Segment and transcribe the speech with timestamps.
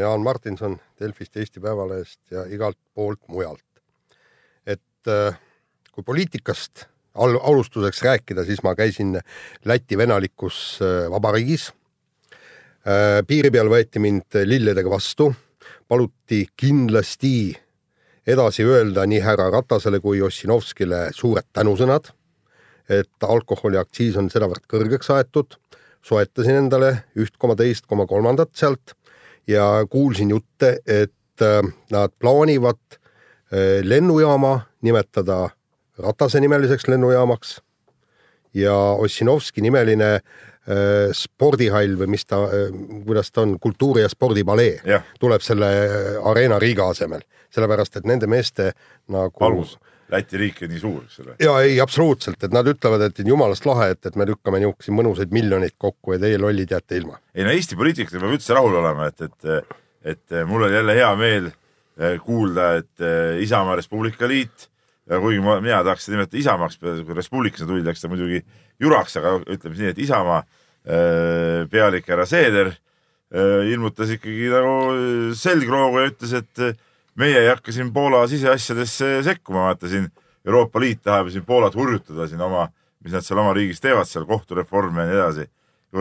[0.00, 3.62] Jaan Martinson Delfist, Eesti Päevalehest ja igalt poolt mujalt.
[4.66, 5.38] et äh,
[5.92, 9.20] kui poliitikast al alustuseks rääkida, siis ma käisin
[9.64, 11.72] Läti venalikus äh, vabariigis.
[13.26, 15.30] piiri peal võeti mind lilledega vastu,
[15.88, 17.54] paluti kindlasti
[18.26, 22.10] edasi öelda nii härra Ratasele kui Ossinovskile suured tänusõnad,
[22.88, 25.56] et alkoholiaktsiis on sedavõrd kõrgeks aetud,
[26.04, 28.92] soetasin endale üht koma teist koma kolmandat sealt
[29.46, 35.50] ja kuulsin jutte, et äh, nad plaanivad äh, lennujaama nimetada
[35.98, 37.60] Ratase nimeliseks lennujaamaks
[38.54, 40.22] ja Ossinovski nimeline äh,
[41.12, 42.40] spordihall või mis ta,
[43.06, 45.04] kuidas ta on, kultuuri- ja spordipalee Jah.
[45.20, 45.68] tuleb selle
[46.24, 47.22] Arena Riga asemel,
[47.54, 48.72] sellepärast et nende meeste
[49.06, 49.76] nagu palus,
[50.12, 51.34] Läti riik on nii suur, eks ole.
[51.40, 55.32] ja ei, absoluutselt, et nad ütlevad, et jumalast lahe, et, et me lükkame niisuguseid mõnusaid
[55.32, 57.16] miljoneid kokku ja teie lollid jääte ilma.
[57.34, 59.78] ei no Eesti poliitikuga peab üldse rahul olema, et, et,
[60.14, 64.68] et mul oli jälle hea meel eh, kuulda, et eh, Isamaa Res Publica Liit
[65.08, 68.42] ja kuigi ma, mina tahaks seda nimetada Isamaaks, kui Res Publicasse tuli, läks ta muidugi
[68.84, 72.74] juraks, aga ütleme siis nii, et Isamaa eh, pealik härra Seeder
[73.34, 76.60] ilmutas ikkagi nagu selgroogu ja ütles, et
[77.20, 80.08] meie ei hakka siin Poola siseasjadesse sekkuma, vaata siin
[80.46, 82.66] Euroopa Liit tahab siin Poolat hurjutada siin oma,
[83.04, 85.46] mis nad seal oma riigis teevad, seal kohtureforme ja nii edasi.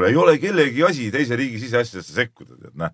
[0.07, 2.89] ei ole kellegi asi teise riigi siseasjadesse sekkuda, tead näe.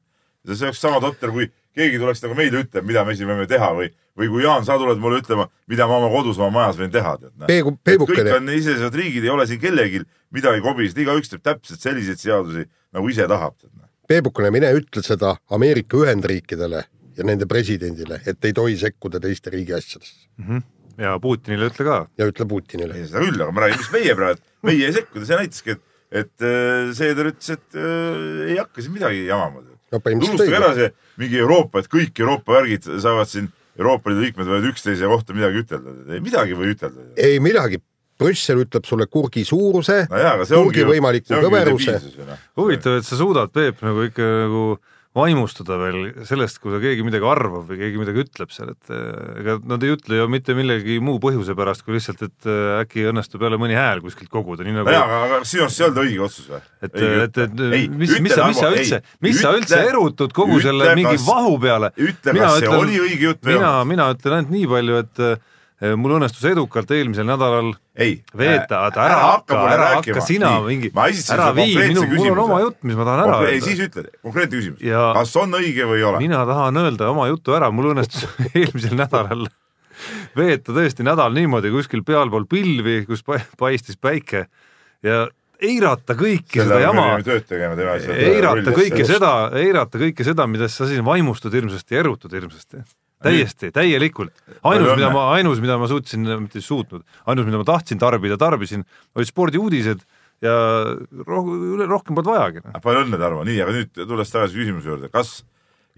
[0.48, 3.72] see oleks sama totter, kui keegi tuleks nagu meile ütlema, mida me siin võime teha
[3.76, 6.92] või, või kui Jaan, sa tuled mulle ütlema, mida ma oma kodus, oma majas võin
[6.92, 7.34] teha, tead.
[7.48, 10.04] Peegu- kõik on iseseisvad riigid, ei ole siin kellelgi
[10.36, 13.56] midagi kobist, igaüks teeb täpselt selliseid seadusi, nagu ise tahab.
[14.10, 16.84] Peebukene, mine ütle seda Ameerika Ühendriikidele
[17.20, 20.30] ja nende presidendile, et ei tohi sekkuda teiste riigi asjadesse
[21.00, 22.00] ja Putinile ütle ka.
[22.20, 22.98] ja ütle Putinile.
[22.98, 25.84] ei seda küll, aga ma räägin, mis meie praegu, meie ei sekkuda, see näitaski, et,
[26.24, 29.64] et äh, Seeder ütles, et äh, ei hakka siin midagi jamama.
[29.64, 30.90] no põhimõtteliselt unustage ära õige.
[30.90, 35.36] see mingi Euroopa, et kõik Euroopa värgid saavad siin, Euroopa Liidu liikmed võivad üksteise kohta
[35.38, 37.08] midagi ütelda, ei midagi ei või ütelda.
[37.30, 37.82] ei midagi,
[38.20, 42.00] Brüssel ütleb sulle kurgi suuruse no jaa, aga see kurgi võimaliku kõveruse.
[42.28, 42.48] noh.
[42.60, 44.64] huvitav, et sa suudad, Peep, nagu ikka nagu
[45.18, 49.56] vaimustuda veel sellest, kui keegi midagi arvab või keegi midagi ütleb seal, et eh, ega
[49.72, 53.42] nad ei ütle ju mitte millegi muu põhjuse pärast, kui lihtsalt, et eh, äkki õnnestub
[53.42, 56.26] jälle mõni hääl kuskilt koguda, nii nagu jaa, aga, sinu arust see ei olnud õige
[56.28, 56.62] otsus või?
[56.86, 57.64] et, et, et
[57.98, 61.90] mis, mis sa, mis sa üldse, mis sa üldse erutud kogu selle mingi vahu peale?
[61.98, 63.94] ütle, kas see oli õige jutt või ei mina, olnud?
[63.96, 65.49] mina ütlen ainult nii palju, et eh,
[66.00, 71.50] mul õnnestus edukalt eelmisel nädalal ei, veeta, oota ära hakka, ära hakka sina mingi, ära
[71.56, 73.66] vii, minu, mul on oma jutt, mis ma tahan ära ei, öelda.
[73.70, 74.84] siis ütle, konkreetne küsimus
[75.16, 76.22] kas on õige või ei ole?
[76.26, 79.48] mina tahan öelda oma jutu ära, mul õnnestus eelmisel nädalal
[80.38, 84.46] veeta tõesti nädal niimoodi kuskil pealpool pilvi, kus pa- paistis päike
[85.06, 85.26] ja
[85.60, 87.08] eirata kõike selle seda jama,
[88.16, 92.84] eirata kõike seda, eirata kõike seda, millest sa siis vaimustud hirmsasti ja erutad hirmsasti.
[93.24, 94.34] Täiesti, täielikult.
[94.64, 98.86] ainus, mida ma, ainus, mida ma suutsin, mitte suutnud, ainus, mida ma tahtsin tarbida, tarbisin,
[99.16, 100.04] olid spordiuudised
[100.46, 100.56] ja
[101.28, 102.64] roh-, rohkem polnud vajagi.
[102.66, 102.82] noh.
[102.84, 105.40] palju õnne, Tarmo, nii, aga nüüd tulles tagasi küsimuse juurde, kas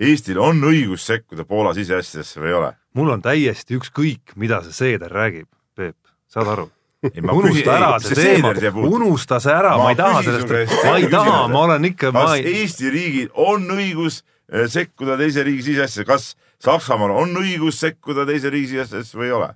[0.02, 2.70] Eestil on õigus sekkuda Poola siseasjadesse või ei ole?
[2.98, 5.98] mul on täiesti ükskõik, mida see Seeder räägib, Peep,
[6.32, 6.70] saad aru?
[7.02, 8.52] Ma unusta ära see see teema
[8.86, 10.52] unusta see ära, Ma ma ei taha sellest
[10.86, 15.18] ma ei taha, ma olen ikka, ma kas ei, Eesti riigil on õigus eh, sekkuda
[15.22, 16.28] teise riigi siseasjadesse, kas
[16.62, 19.50] Saksamaal on õigus sekkuda teise riigi siseasjadesse või ei ole?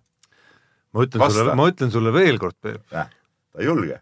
[0.96, 1.40] ma ütlen vasta.
[1.40, 3.10] sulle, ma ütlen sulle veel kord, Peep, Näh,
[3.54, 4.00] ta ei julge.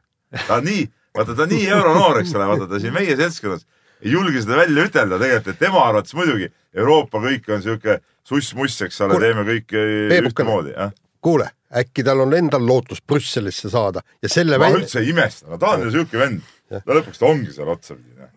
[0.48, 0.84] ta on nii,
[1.18, 3.66] vaata ta on nii euronoor, eks ole, vaata ta siin meie seltskonnas
[4.04, 8.80] ei julge seda välja ütelda tegelikult, et tema arvates muidugi Euroopa kõik on sihuke suss-muss,
[8.88, 10.32] eks ole, teeme kõike Peebukene.
[10.32, 10.92] ühtemoodi, jah.
[11.24, 11.48] kuule,
[11.84, 15.60] äkki tal on endal lootus Brüsselisse saada ja selle ma välja, üldse ei imesta, no
[15.62, 16.42] ta on ju sihuke vend.
[16.74, 18.30] no lõpuks ta ongi seal otsapidi, noh.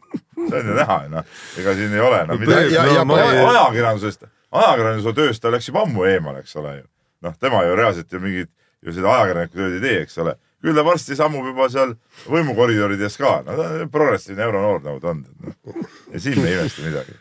[0.48, 1.28] see on ju näha, noh.
[1.58, 2.74] ega siin ei ole enam midagi.
[2.74, 4.28] ja- ja- no, ja- ajakirjandusest,
[4.62, 6.84] ajakirjanduse tööst ta läks juba ammu eemale, eks ole ju.
[7.26, 8.52] noh, tema ju reaalselt ju mingit
[8.86, 10.36] ju seda ajakirjaniku tööd ei tee, eks ole.
[10.64, 11.94] küll ta varsti sammub juba seal
[12.26, 15.56] võimukoridorides ka, no ta on progressiivne euronoor nagu ta on no..
[16.12, 17.16] ja siin me ei imesta midagi.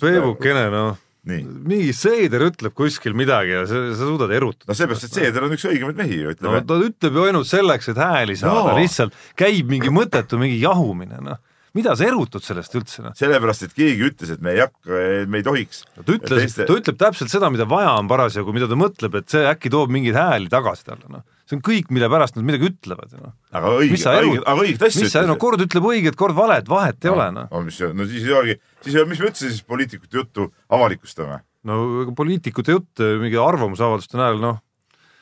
[0.00, 0.96] Peebukene, noh,
[1.28, 4.70] nii, mingi Seeder ütleb kuskil midagi ja sa, sa suudad erutada.
[4.70, 6.62] no seepärast, et Seeder on üks õigemaid mehi ju, no ütleme.
[6.68, 11.20] ta ütleb ju ainult selleks, et hääli saada no., lihtsalt käib mingi mõttetu mingi jahumine,
[11.24, 11.40] noh.
[11.74, 13.14] Mida sa erutud sellest üldse noh?
[13.18, 14.98] sellepärast, et keegi ütles, et me ei hakka,
[15.30, 15.84] me ei tohiks.
[15.98, 19.30] ta ütles, Teiste- ta ütleb täpselt seda, mida vaja on parasjagu, mida ta mõtleb, et
[19.32, 21.24] see äkki toob mingeid hääli tagasi talle, noh.
[21.48, 23.34] see on kõik, mille pärast nad midagi ütlevad, noh.
[23.52, 27.14] aga õige, õige aga õiget asja sa, no kord ütleb õiget, kord valet, vahet ei
[27.14, 27.50] ole, noh.
[27.50, 31.42] no mis, no siis ei olegi, siis, mis me üldse siis poliitikute juttu avalikustame?
[31.64, 31.80] no
[32.16, 34.62] poliitikute jutt mingi arvamusavalduste näol, noh,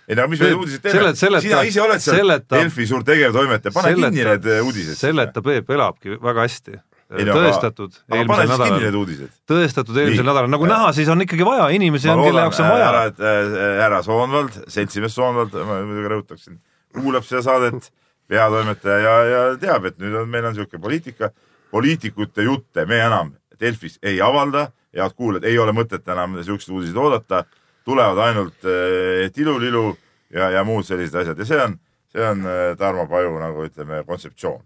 [0.09, 1.13] ei no mis me uudiseid teeme?
[1.41, 4.97] sina ise oled seal selleta- Delfi suur tegevtoimetaja, pane selleta- kinni need eh, uudised.
[4.99, 6.79] selleta Peep elabki väga hästi.
[7.13, 9.29] Aga- tõestatud aga eelmisel kinni nädalal.
[9.53, 10.29] tõestatud eelmisel Nii.
[10.31, 12.87] nädalal, nagu Äh, näha, siis on ikkagi vaja, inimesi on, kelle jaoks on vaja.
[12.87, 16.57] härra, äh, härra Soonvald, seltsimees Soonvald, ma muidugi rõhutaksin,
[16.97, 17.91] kuulab seda saadet,
[18.33, 21.29] peatoimetaja ja, ja teab, et nüüd on, meil on niisugune poliitika,
[21.71, 26.97] poliitikute jutte me enam Delfis ei avalda, head kuulajad, ei ole mõtet enam niisuguseid uudiseid
[26.99, 27.45] oodata,
[27.85, 29.97] tulevad ainult äh, tilulilu
[30.33, 31.79] ja, ja muud sellised asjad ja see on,
[32.13, 34.63] see on äh, Tarmo Paju nagu ütleme, kontseptsioon.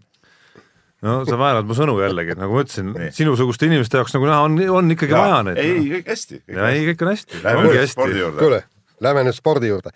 [1.05, 4.47] no sa väänad mu sõnu jällegi, et nagu ma ütlesin sinusuguste inimeste jaoks nagu näha
[4.47, 5.61] on, on ikkagi vaja neid.
[5.61, 6.41] ei, kõik hästi.
[6.55, 8.09] ja ei, kõik on hästi, ongi hästi.
[8.39, 8.63] kuule,
[9.03, 9.93] lähme nüüd spordi juurde.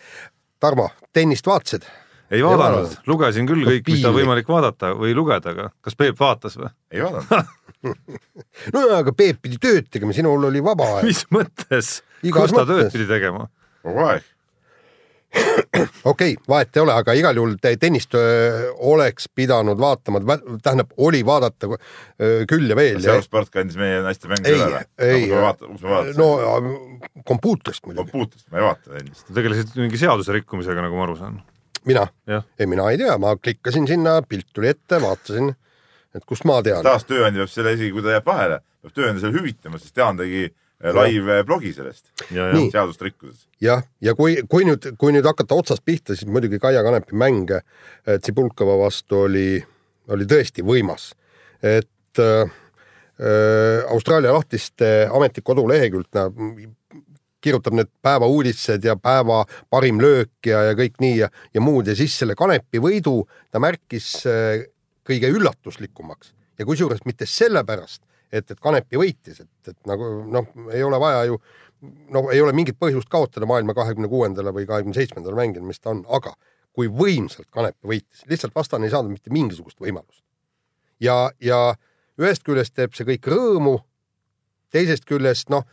[0.62, 1.88] Tarmo, tennist vaatasid?
[2.32, 4.22] ei vaadanud, lugesin küll kõik, mis ta piinlik.
[4.22, 6.70] võimalik vaadata või lugeda, aga kas Peep vaatas või?
[6.94, 7.50] ei vaadanud.
[8.76, 11.10] no aga Peep pidi tööd tegema, sinul oli vaba aeg.
[11.10, 11.98] mis mõttes?
[12.22, 13.48] Kus ta tööd pidi tegema?
[13.82, 14.30] kogu aeg.
[16.12, 18.18] okei okay,, vahet ei ole, aga igal juhul te tennist
[18.84, 20.20] oleks pidanud vaatama,
[20.60, 21.70] tähendab, oli vaadata
[22.50, 23.00] küll ja veel.
[23.00, 26.28] Eurosport kandis meie naiste mänge ei üle või?, me vaatasime no
[27.28, 29.32] kompuutrist muidugi, kompuutrist, ma ei vaata ennast.
[29.32, 31.40] tegelesid mingi seaduse rikkumisega, nagu ma aru saan.
[31.88, 32.06] mina,
[32.60, 35.54] ei mina ei tea, ma klikkasin sinna, pilt tuli ette, vaatasin,
[36.16, 36.84] et kust ma tean.
[36.86, 40.20] taas tööandja peab selle isegi, kui ta jääb vahele, peab tööandja selle hüvitama, sest Jaan
[40.20, 42.72] tegi äh, live blogi sellest, ja, ja Nii.
[42.74, 43.46] seadust rikkudes.
[43.64, 47.56] jah, ja kui, kui nüüd, kui nüüd hakata otsast pihta, siis muidugi Kaia Kanepi mäng
[47.58, 49.62] eh, Tsibulkova vastu oli,
[50.12, 51.12] oli tõesti võimas.
[51.62, 52.60] et äh,
[53.92, 56.40] Austraalia lahtiste ametlik kodulehekülg näeb,
[57.42, 61.90] kirjutab need päeva uudised ja päeva parim löök ja, ja kõik nii ja, ja muud
[61.90, 63.22] ja siis selle Kanepi võidu
[63.52, 64.66] ta märkis äh,
[65.08, 70.84] kõige üllatuslikumaks ja kusjuures mitte sellepärast, et, et Kanepi võitis, et, et nagu noh, ei
[70.84, 71.40] ole vaja ju
[72.14, 75.94] no ei ole mingit põhjust kaotada maailma kahekümne kuuendale või kahekümne seitsmendale mängijale, mis ta
[75.94, 76.36] on, aga
[76.76, 80.24] kui võimsalt Kanepi võitis, lihtsalt vastane ei saanud mitte mingisugust võimalust.
[81.02, 81.74] ja, ja
[82.22, 83.80] ühest küljest teeb see kõik rõõmu,
[84.72, 85.66] teisest küljest noh,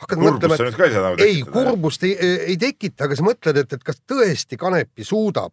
[0.00, 2.16] hakkad mõtlema, kurbust sa et ei nagu ei, kurbust ei,
[2.54, 5.52] ei tekita, aga sa mõtled, et, et kas tõesti Kanepi suudab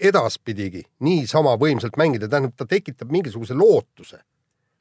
[0.00, 4.20] edaspidigi niisama võimsalt mängida, tähendab, ta tekitab mingisuguse lootuse.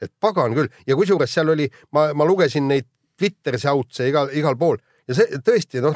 [0.02, 2.86] et pagan küll ja kusjuures seal oli, ma, ma lugesin neid
[3.18, 4.78] Twitteri säutse igal, igal pool
[5.08, 5.96] ja see tõesti noh,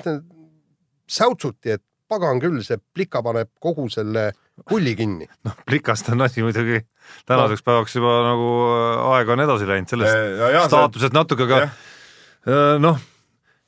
[1.05, 4.31] säutsuti, et pagan küll, see plika paneb kogu selle
[4.69, 5.27] pulli kinni.
[5.47, 6.81] noh, plikast on asi muidugi
[7.29, 11.47] tänaseks päevaks juba nagu äh, aeg on edasi läinud sellest no Jaan, sa, staatusest natuke,
[11.47, 12.99] aga äh, noh,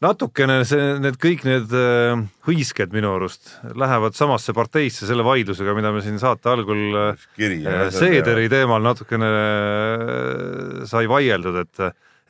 [0.03, 5.93] natukene see, need kõik need äh, hõisked minu arust lähevad samasse parteisse selle vaidlusega, mida
[5.95, 7.61] me siin saate algul äh, kiri.
[7.93, 11.83] Seederi teemal natukene äh, sai vaieldud, et,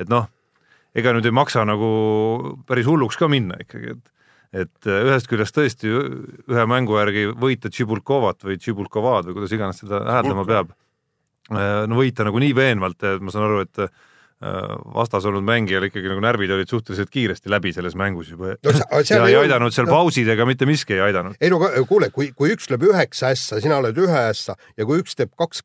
[0.03, 0.29] et noh,
[0.93, 1.89] ega nüüd ei maksa nagu
[2.69, 4.09] päris hulluks ka minna ikkagi, et
[4.53, 9.81] et äh, ühest küljest tõesti ühe mängu järgi võita Tšibulkovat või Tšibulkovad või kuidas iganes
[9.81, 10.75] seda hääldama peab,
[11.49, 13.89] no võita nagu nii veenvalt, et ma saan aru, et äh,
[14.95, 18.87] vastas olnud mängijal ikkagi nagu närvid olid suhteliselt kiiresti läbi selles mängus juba No sa-
[19.15, 21.37] ja ei ei aidanud seal no- pausid ega mitte miski ei aidanud.
[21.41, 24.99] ei no kuule, kui, kui üks lööb üheksa ässa, sina lööd ühe ässa ja kui
[25.03, 25.63] üks teeb kaks,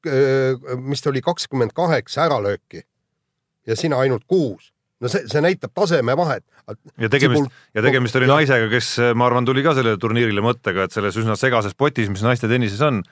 [0.79, 2.85] mis ta oli, kakskümmend kaheksa äralööki
[3.67, 4.71] ja sina ainult kuus,
[5.01, 6.45] no see, see näitab tasemevahet.
[6.99, 10.95] ja tegemist, ja tegemist oli naisega, kes ma arvan, tuli ka sellele turniirile mõttega, et
[10.95, 13.03] selles üsna segases potis, mis naiste tennises on,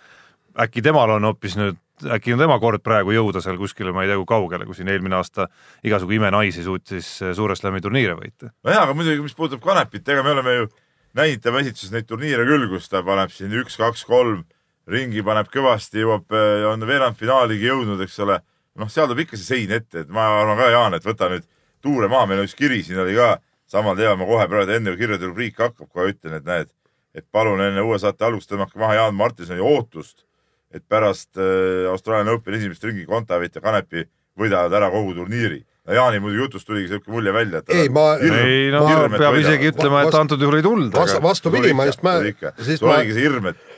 [0.61, 1.77] äkki temal on hoopis nüüd,
[2.17, 4.91] äkki on tema kord praegu jõuda seal kuskile, ma ei tea, kui kaugele, kui siin
[4.93, 5.49] eelmine aasta
[5.87, 8.53] igasugu imenaisi suutis Suure Slami turniire võita.
[8.65, 10.69] nojah, aga muidugi, mis puudutab Kanepit, ega me oleme ju
[11.17, 14.45] näinud tema esituses neid turniire küll, kus ta paneb siin üks, kaks, kolm
[14.91, 16.31] ringi paneb kõvasti, jõuab,
[16.71, 18.41] on veerandfinaaligi jõudnud, eks ole.
[18.77, 21.47] noh, seal tuleb ikka see sein ette, et ma arvan ka, Jaan, et võta nüüd
[21.83, 23.39] tuure maha, meil on üks kiri siin oli ka
[23.71, 26.71] samal teemal, ma kohe praegu enne kui kirjade rubriik hakkab, kohe ütlen, et näed,
[27.17, 30.27] et palun enne uue saate algust tõmmake maha Jaan Martinsoni ootust,
[30.75, 34.07] et pärast äh, Austraalia Openi esimest ringi Kontaveit ja Kanepi
[34.39, 35.63] võidavad ära kogu turniiri.
[35.87, 39.21] no Jaani muidu jutust tuligi siuke mulje välja, et ei, ma, ei no hirm, peab
[39.21, 39.41] võidavad.
[39.45, 42.17] isegi ütlema, et antud juhul ei tulnud, vastupidi, ma just, ma,
[42.59, 43.76] siis sul oligi see hirm, et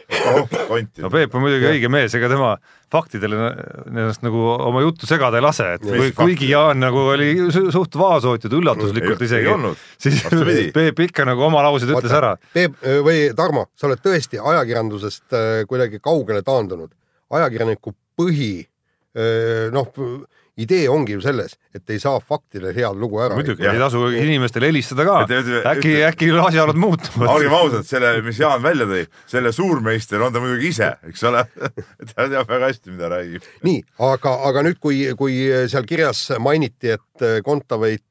[1.03, 1.11] no.
[1.13, 2.55] Peep on muidugi õige mees, ega tema
[2.93, 3.37] faktidele
[3.91, 7.99] ennast nagu oma juttu segada ei lase, et kui, kuigi Jaan nagu oli su- suht
[8.01, 9.51] vaoshoitud, üllatuslikult isegi
[10.01, 10.23] siis.
[10.73, 12.33] Peep ikka nagu oma laused ütles ära.
[12.57, 16.91] Peep või Tarmo, sa oled tõesti ajakirjandusest äh, kuidagi kaugele taandunud.
[17.37, 18.53] ajakirjaniku põhi
[19.75, 19.89] noh,
[20.59, 23.37] idee ongi ju selles, et ei saa faktidele head lugu ära.
[23.39, 25.21] muidugi, ei tasu inimestele helistada ka
[25.73, 27.31] äkki, äkki asjaolud muutuvad.
[27.37, 31.45] olgem ausad, selle, mis Jaan välja tõi, selle suurmeister on ta muidugi ise, eks ole.
[32.11, 33.49] ta teab väga hästi, mida räägib.
[33.67, 38.05] nii, aga, aga nüüd, kui, kui seal kirjas mainiti, et Kontaveit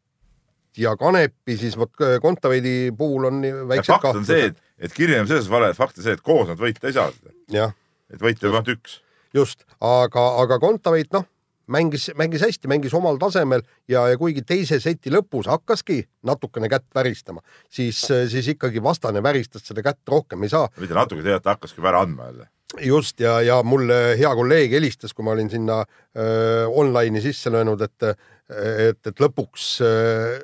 [0.78, 5.28] ja Kanepi, siis vot Kontaveidi puhul on väiksed fakt on see, et, et kiri on
[5.30, 7.72] selles vale, fakt on see, et koos nad võita ei saa seda,
[8.14, 9.00] et võita peab ainult üks.
[9.36, 11.26] just, aga, aga Kontaveit noh,
[11.72, 16.88] mängis, mängis hästi, mängis omal tasemel ja, ja kuigi teise seti lõpus hakkaski natukene kätt
[16.96, 20.68] väristama, siis, siis ikkagi vastane väristas seda kätt rohkem ei saa.
[20.78, 22.50] mitte natuke, tegelikult hakkaski ära andma jälle.
[22.84, 27.82] just ja, ja mulle hea kolleeg helistas, kui ma olin sinna öö, online'i sisse löönud,
[27.82, 28.12] et,
[28.52, 30.38] et, et lõpuks öö,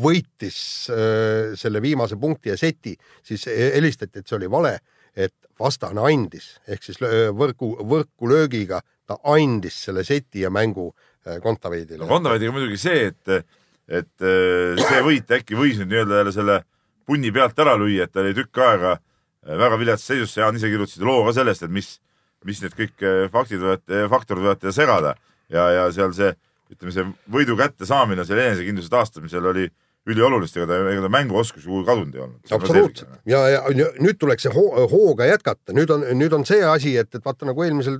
[0.00, 4.78] võitis öö, selle viimase punkti ja seti, siis helistati, et see oli vale,
[5.16, 8.80] et vastane andis ehk siis võrku löögiga
[9.10, 10.90] ta andis selle seti ja mängu
[11.26, 12.04] öö, Kontaveidile.
[12.04, 12.10] No.
[12.10, 13.46] Kondaveidiga muidugi see, et,
[13.90, 16.60] et eh, see võit äkki võis nüüd nii-öelda jälle selle
[17.10, 20.70] punni pealt ära lüüa, et ta oli tükk aega eh, väga viletsas seisus, Jaan ise
[20.70, 21.96] kirjutasid loo ka sellest, et mis,
[22.46, 25.18] mis need kõik faktid võivad, faktorid võivad teda segada.
[25.50, 26.30] Ja, ja seal see,
[26.70, 29.66] ütleme see võidu kättesaamine seal enesekindluse taastamisel oli
[30.08, 32.52] üliolulist, ega ta, ega ta mänguoskus ju kadunud ei olnud.
[32.56, 33.18] absoluutselt.
[33.28, 37.10] Ja, ja nüüd tuleks see hoo, hooga jätkata, nüüd on, nüüd on see asi, et,
[37.12, 37.98] et vaata nagu eelmisel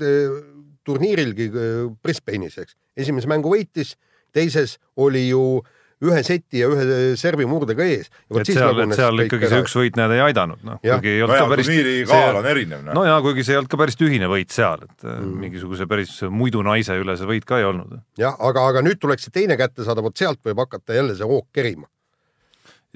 [0.87, 3.97] turniirilgi eh, Brisbane'is, eks, esimese mängu võitis,
[4.35, 5.61] teises oli ju
[6.01, 6.85] ühe seti ja ühe
[7.21, 8.09] servi murdega ees.
[8.09, 11.35] et seal, et seal ikkagi see üks võit näed ei aidanud, noh, kuigi ei olnud
[11.35, 14.01] nojah ka, päris turniiri kaal on erinev, no jaa, kuigi see ei olnud ka päris
[14.01, 15.35] tühine võit seal, et mm.
[15.45, 18.01] mingisuguse päris muidu naise üle see võit ka ei olnud.
[18.21, 21.29] jah, aga, aga nüüd tuleks see teine kätte saada, vot sealt võib hakata jälle see
[21.29, 21.91] hoog kerima.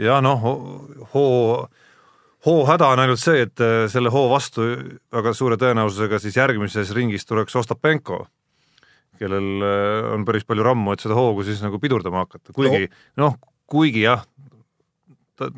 [0.00, 0.48] ja noh,
[1.12, 1.66] hoo,
[2.46, 4.66] hoo häda on ainult see, et äh, selle hoo vastu
[5.14, 8.24] väga suure tõenäosusega siis järgmises ringis tuleks Ostapenko,
[9.20, 12.88] kellel äh, on päris palju rammu, et seda hoogu siis nagu pidurdama hakata, kuigi
[13.20, 13.38] noh,
[13.70, 14.26] kuigi jah,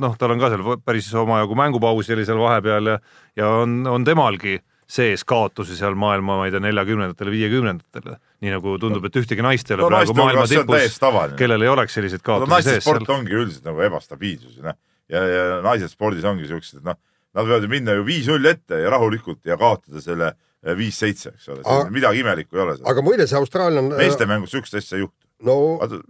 [0.03, 3.03] noh, tal on ka seal päris omajagu mängupausi oli seal vahepeal ja,
[3.37, 8.77] ja on, on temalgi sees kaotusi seal maailma, ma ei tea, neljakümnendatel, viiekümnendatel, nii nagu
[8.79, 12.23] tundub, et ühtegi naist ei ole no praegu naiste maailma tipus kellel ei oleks selliseid
[12.23, 13.17] no kaotusi naiste sees sport seal.
[13.17, 14.79] ongi üldiselt nagu ebastabiilsus noh
[15.13, 16.99] ja, ja naised spordis ongi siuksed, et noh,
[17.37, 21.53] nad võivad ju minna ju viis-null ette ja rahulikult ja kaotada selle eh, viis-seitse, eks
[21.53, 23.93] ole midagi imelikku ei ole aga muide, see Austraalia on.
[23.99, 25.26] meeste mängus siukest asja ei juhtu.
[25.45, 25.55] No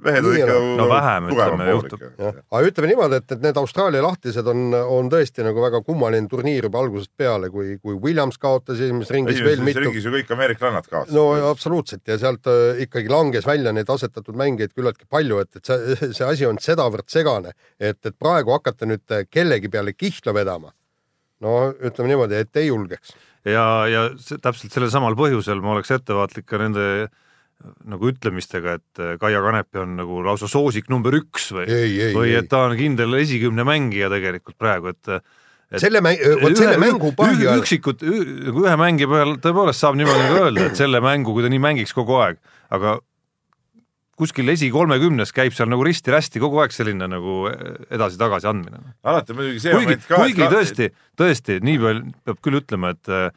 [0.04, 0.56] mehed on ikka.
[0.78, 2.02] No vähem, ütleme, juhtub.
[2.20, 6.68] aga ütleme niimoodi, et, et need Austraalia lahtised on, on tõesti nagu väga kummaline turniir
[6.68, 9.84] juba algusest peale, kui, kui Williams kaotas esimeses ringis veel esimeses mitu.
[9.88, 11.18] ringis ju kõik ameeriklannad kaotasid.
[11.18, 15.72] no absoluutselt ja sealt äh, ikkagi langes välja neid asetatud mängijaid küllaltki palju, et, et
[15.72, 20.36] see, see asi on sedavõrd segane, et, et praegu hakata nüüd äh, kellegi peale kihla
[20.38, 20.74] vedama.
[21.42, 23.16] no ütleme niimoodi, et ei julgeks.
[23.42, 27.08] ja, ja see, täpselt sellel samal põhjusel ma oleks ettevaatlik ka nende
[27.88, 31.66] nagu ütlemistega, et äh, Kaia Kanepi on nagu lausa soosik number üks või,
[32.14, 32.50] või ei et.
[32.52, 37.58] ta on kindel esikümne mängija tegelikult praegu, et et selle mäng, vot selle mängu põhjal,
[37.62, 41.50] üksikut, nagu ühe mängija peal tõepoolest saab niimoodi nagu öelda, et selle mängu, kui ta
[41.50, 42.38] nii mängiks kogu aeg,
[42.76, 42.98] aga
[44.16, 48.80] kuskil esikolmekümnes käib seal nagu risti-rästi kogu aeg selline nagu edasi-tagasi andmine.
[49.04, 50.20] alati muidugi see kuigi, moment ka.
[50.22, 50.88] kuigi tõesti,
[51.20, 53.28] tõesti nii palju peab küll ütlema, et äh,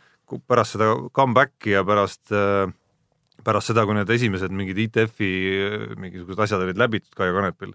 [0.48, 2.70] pärast seda comeback'i ja pärast äh,
[3.46, 5.30] pärast seda, kui need esimesed mingid ITF-i
[5.66, 7.74] äh, mingisugused asjad olid läbitud Kaia Kanepil,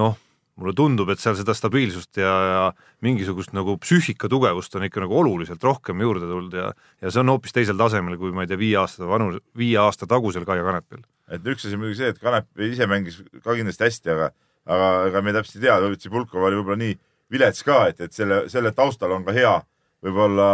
[0.00, 0.16] noh,
[0.56, 2.60] mulle tundub, et seal seda stabiilsust ja, ja
[3.04, 6.70] mingisugust nagu psüühika tugevust on ikka nagu oluliselt rohkem juurde tulnud ja
[7.02, 10.08] ja see on hoopis teisel tasemel kui ma ei tea, viie aasta vanus, viie aasta
[10.08, 11.04] tagusel Kaia Kanepil.
[11.28, 14.30] et üks asi muidugi see, et Kanep ise mängis ka kindlasti hästi, aga,
[14.64, 16.96] aga ega me täpselt ei tea, Tsipulkov oli võib-olla nii
[17.36, 19.58] vilets ka, et, et selle, selle taustal on ka hea
[20.06, 20.46] võib-olla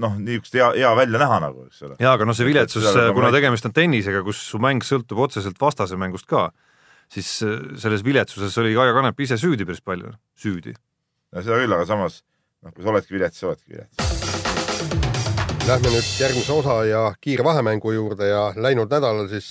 [0.00, 1.96] noh, niisugust hea, hea välja näha nagu, eks ole.
[2.02, 4.84] jaa, aga noh, see Et- et viletsus peab kuna tegemist on tennisega, kus su mäng
[4.84, 6.50] sõltub otseselt vastase mängust ka,
[7.12, 10.74] siis äh, selles viletsuses oli Kaia Kanep ise süüdi päris palju, süüdi.
[11.34, 12.20] seda küll, aga samas
[12.62, 15.04] noh, kui sa oledki vilets, siis oledki vilets.
[15.64, 19.46] Lähme nüüd järgmise osa ja kiirvahemängu juurde ja läinud nädalal siis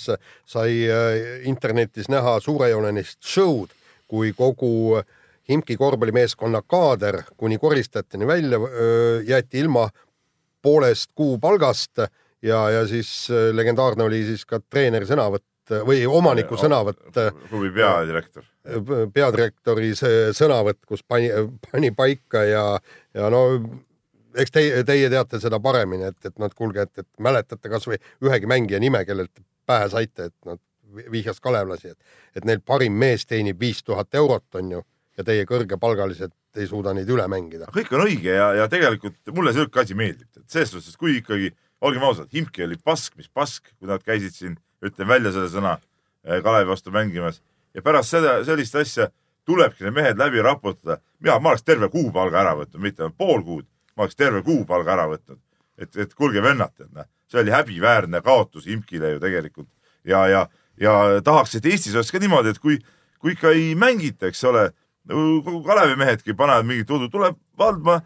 [0.45, 3.73] sai äh, internetis näha suurejoonelist show'd,
[4.07, 5.01] kui kogu
[5.49, 9.89] Himki korvpallimeeskonna kaader kuni koristajateni välja öö, jäeti ilma
[10.61, 11.99] poolest kuu palgast
[12.41, 17.19] ja, ja siis äh, legendaarne oli siis ka treeneri sõnavõtt äh, või omaniku sõnavõtt
[17.49, 18.45] klubi peadirektor.
[19.13, 21.31] peadirektori see sõnavõtt, kus pani,
[21.71, 22.67] pani paika ja,
[23.13, 23.43] ja no
[24.37, 27.99] eks teie, teie teate seda paremini, et, et noh, et kuulge, et, et mäletate kasvõi
[28.23, 30.59] ühegi mängija nime, kellelt pähe saite, et noh,
[31.11, 34.81] vihjas kalevlasi, et, et neil parim mees teenib viis tuhat eurot, on ju,
[35.17, 37.69] ja teie kõrgepalgalised ei suuda neid üle mängida.
[37.73, 41.17] kõik on õige ja, ja tegelikult mulle sihuke asi meeldib, et selles suhtes, et kui
[41.19, 41.51] ikkagi
[41.83, 45.77] olgem ausad, Himki oli pask, mis pask, kui nad käisid siin, ütlen välja selle sõna,
[46.23, 47.41] Kalevi vastu mängimas
[47.75, 49.09] ja pärast seda, sellist asja
[49.45, 50.99] tulebki need mehed läbi raputada.
[51.19, 53.65] mina, ma oleks terve kuupalga ära võtnud, mitte pool kuud,
[53.97, 55.39] ma oleks terve kuupalga ära võtnud.
[55.77, 59.67] et, et kuulge vennad, tead noh, see oli häbiväärne kaotus Imkile ju tegelikult
[60.05, 60.47] ja, ja,
[60.79, 62.77] ja tahaks, et Eestis oleks ka niimoodi, et kui,
[63.19, 64.69] kui ikka ei mängita, eks ole,
[65.09, 67.99] kogu Kalevi mehedki panevad mingit udu, tuleb Valdma,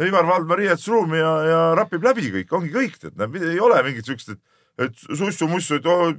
[0.00, 4.34] Ivar Valdma riietusruumi ja, ja rapib läbi kõik, ongi kõik, tead, ei ole mingit siukest,
[4.34, 4.40] et,
[4.86, 6.12] et sussu-mussu, et oh,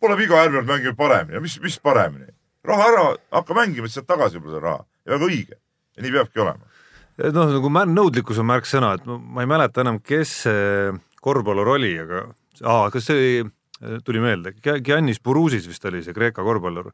[0.00, 2.30] pole viga, ärme nüüd mängime paremini, mis, mis paremini.
[2.64, 4.84] raha ära, hakka mängima, siis saad tagasi juba seda raha.
[5.04, 5.58] Ja väga õige.
[5.96, 6.70] Ja nii peabki olema.
[7.34, 11.68] noh, nagu mä- nõudlikkus on märksõna, et ma, ma ei mäleta enam, kes see korvpallur
[11.76, 12.24] oli, aga
[12.62, 13.44] aa, kas see
[14.04, 16.90] tuli meelde, Giannis Burusis vist oli see Kreeka korvpallur,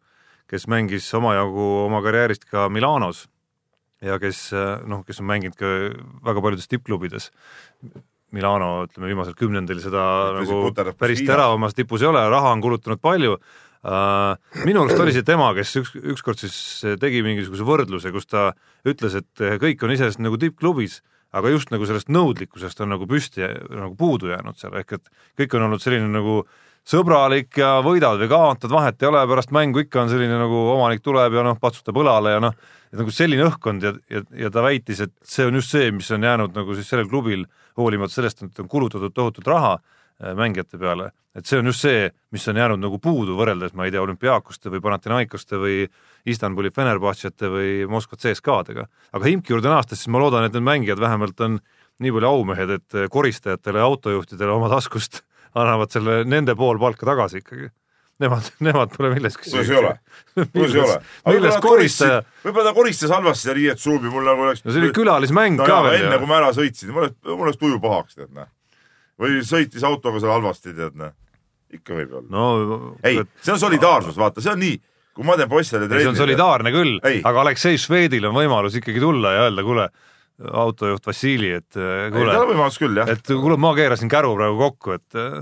[0.51, 3.27] kes mängis omajagu oma karjäärist ka Milanos
[4.05, 4.49] ja kes
[4.89, 5.69] noh, kes on mänginud ka
[6.27, 7.31] väga paljudes tippklubides.
[8.31, 10.05] Milano, ütleme viimasel kümnendil seda
[10.39, 14.37] Ütlesid, nagu päris teravamas tipus ei ole, raha on kulutanud palju uh,.
[14.63, 16.59] minu arust oli see tema, kes üks, ükskord siis
[17.03, 18.53] tegi mingisuguse võrdluse, kus ta
[18.87, 21.01] ütles, et kõik on iseenesest nagu tippklubis,
[21.35, 25.11] aga just nagu sellest nõudlikkusest on nagu püsti nagu puudu jäänud seal, ehk et
[25.43, 26.45] kõik on olnud selline nagu
[26.91, 31.05] sõbralik ja võidad või kaotad, vahet ei ole, pärast mängu ikka on selline nagu omanik
[31.05, 32.57] tuleb ja noh, patsutab õlale ja noh,
[32.91, 36.11] et nagu selline õhkkond ja, ja, ja ta väitis, et see on just see, mis
[36.15, 37.47] on jäänud nagu siis sellel klubil,
[37.79, 42.11] hoolimata sellest, et on kulutatud tohutut raha äh, mängijate peale, et see on just see,
[42.35, 45.85] mis on jäänud nagu puudu võrreldes, ma ei tea, olümpiaakoste või Panathinaikoste või
[46.27, 48.89] Istanbuli Fenerbahcete või Moskva CSKA-dega.
[49.15, 51.61] aga Himki juurde naastes, siis ma loodan, et need mängijad vähemalt on
[52.01, 55.23] nii palju aumehed, et koristajatele ja autojuhtidele oma taskust
[55.59, 57.71] annavad selle nende pool palka tagasi ikkagi.
[58.21, 59.95] Nemad, nemad pole milleski ole,
[60.53, 60.97] kuidas ei ole.
[61.33, 64.61] milles koristaja, võib-olla ta koristas halvasti seda riietusruumi, mul nagu oleks.
[64.67, 66.29] no see oli külalismäng no ka jaa, veel enne kui.
[66.29, 68.51] ma ära sõitsin, mul oleks, mul oleks tuju pahaks, tead noh.
[69.21, 71.15] või sõitis autoga seal halvasti, tead noh.
[71.73, 72.29] ikka võib olla.
[72.37, 74.77] no ei, see on solidaarsus, vaata, see on nii,
[75.17, 79.01] kui ma teen poistele ei, see on solidaarne küll aga Aleksei Švedil on võimalus ikkagi
[79.01, 79.89] tulla ja öelda, kuule,
[80.41, 85.41] autojuht Vassili, et äh, kuule, et kuule, ma keerasin käru praegu kokku, et äh,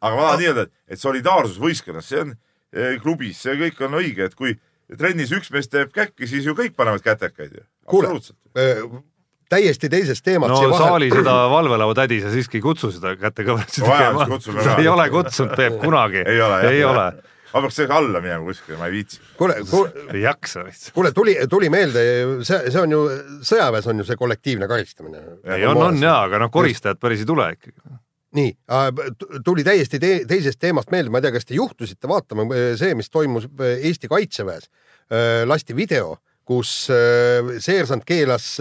[0.00, 3.98] aga ma tahan nii öelda, et solidaarsus võistkonnas, see on eh, klubis, see kõik on
[4.00, 4.56] õige, et kui
[4.98, 7.64] trennis üks mees teeb käkki, siis ju kõik panevad kätekaid ju.
[7.86, 9.04] Kuule, absoluutselt.
[9.50, 14.50] täiesti teisest teemast no siia saali seda valvelauatädi sa siiski ei kutsu seda kätekõverusi Vajaduse
[14.50, 17.04] tegema ei ole kutsunud Peep kunagi, ei ole ei ole,
[17.56, 19.20] ma peaks alla minema kuskile, ma ei viitsi.
[19.38, 20.94] kuule, kuule, ei jaksa lihtsalt.
[20.94, 22.02] kuule, tuli, tuli meelde,
[22.46, 23.02] see, see on ju,
[23.46, 25.22] sõjaväes on ju see kollektiivne karistamine.
[25.56, 27.96] ei on, on jaa, aga noh, koristajad päris ei tule ikkagi.
[28.36, 28.52] nii,
[29.44, 33.08] tuli täiesti te teisest teemast meelde, ma ei tea, kas te juhtusite vaatama see, mis
[33.10, 34.68] toimus äh, Eesti Kaitseväes.
[35.46, 38.56] lasti video, kus äh, seersant keelas,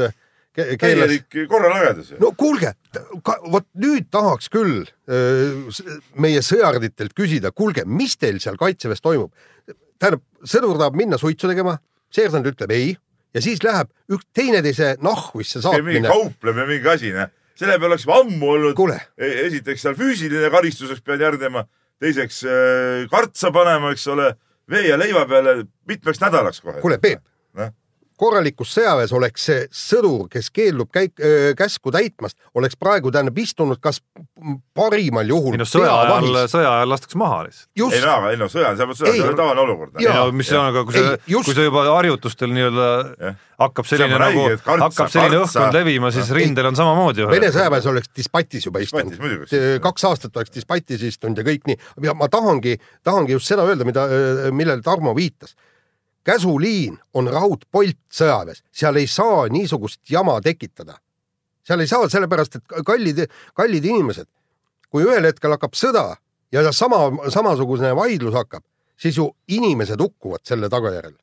[0.56, 2.74] keelas täielik korralagedus no kuulge,
[3.52, 5.72] vot nüüd tahaks küll öö,
[6.22, 9.34] meie sõjarditelt küsida, kuulge, mis teil seal kaitseväes toimub?
[10.00, 11.78] tähendab, sõdur tahab minna suitsu tegema,
[12.13, 12.94] seersant ütleb ei
[13.36, 16.08] ja siis läheb üks teineteise mingi saatmine.
[16.08, 17.32] kauplemine, mingi asi, noh.
[17.60, 18.76] selle peale oleks ammu olnud
[19.18, 21.65] E- esiteks seal füüsiline karistuseks pead järgnema,
[22.02, 22.44] teiseks
[23.12, 24.32] kartsa panema, eks ole,
[24.72, 26.80] vee ja leiva peale mitmeks nädalaks kohe.
[26.84, 27.24] kuule, Peep.
[28.19, 31.21] Korralikus sõjaväes oleks see sõdur, kes keeldub käik-,
[31.58, 34.01] käsku täitmast, oleks praegu tähendab istunud kas
[34.75, 37.69] parimal juhul ei noh, sõja ajal, sõja ajal lastakse maha lihtsalt.
[37.75, 39.99] ei just no, ei no sõja, see on tavaline olukord.
[39.99, 43.88] ei no mis see on, aga kui Ei, sa, kui sa juba harjutustel nii-öelda hakkab
[43.89, 46.39] selline nagu hakkab selline õhkkond levima, siis Ei.
[46.39, 47.28] rindel on samamoodi.
[47.32, 49.54] Vene sõjaväes oleks dispatis juba istunud.
[49.84, 51.80] kaks aastat oleks dispatis istunud ja kõik nii.
[52.08, 54.08] ja ma tahangi, tahangi just seda öelda, mida,
[54.51, 55.56] millele Tarmo viitas.
[56.26, 60.98] Käsuliin on raudpolt sõjaväes, seal ei saa niisugust jama tekitada.
[61.66, 64.28] seal ei saa, sellepärast et kallid, kallid inimesed,
[64.90, 66.16] kui ühel hetkel hakkab sõda
[66.52, 68.64] ja sama, samasugune vaidlus hakkab,
[68.98, 71.16] siis ju inimesed hukkuvad selle tagajärjel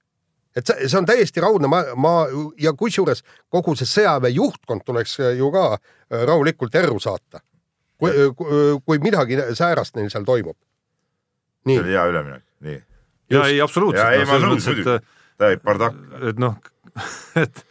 [0.56, 2.12] et see, see on täiesti raudne, ma, ma
[2.60, 7.40] ja kusjuures kogu see sõjaväe juhtkond tuleks ju ka äh, rahulikult erru saata.
[8.02, 8.10] kui,
[8.82, 10.56] kui midagi säärast neil seal toimub.
[11.66, 12.80] see oli hea üleminek, nii.
[13.32, 14.04] Ja ei, absoluutselt.
[14.04, 14.98] ja ei, ma nõus muidugi,
[15.42, 16.56] täielik bardakk et noh,
[17.44, 17.64] et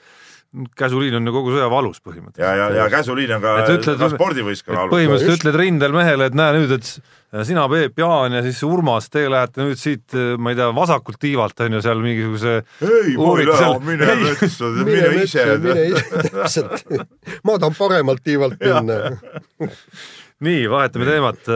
[0.76, 2.44] käsuliin on ju kogu sõja valus põhimõtteliselt.
[2.44, 4.94] ja, ja, ja käsuliin on ka, ütled- ka spordivõistkonna alus.
[4.96, 9.24] põhimõtteliselt ütled rindel mehele, et näe nüüd, et sina, Peep, Jaan ja siis Urmas, te
[9.32, 13.48] lähete nüüd siit, ma ei tea, vasakult tiivalt on ju seal mingisuguse ei, ma ei
[13.48, 15.46] lähe mine metsa, mine ise.
[15.64, 16.84] mine ise, täpselt.
[17.48, 19.00] ma tahan paremalt tiivalt minna.
[20.42, 21.56] nii, vahetame teemat.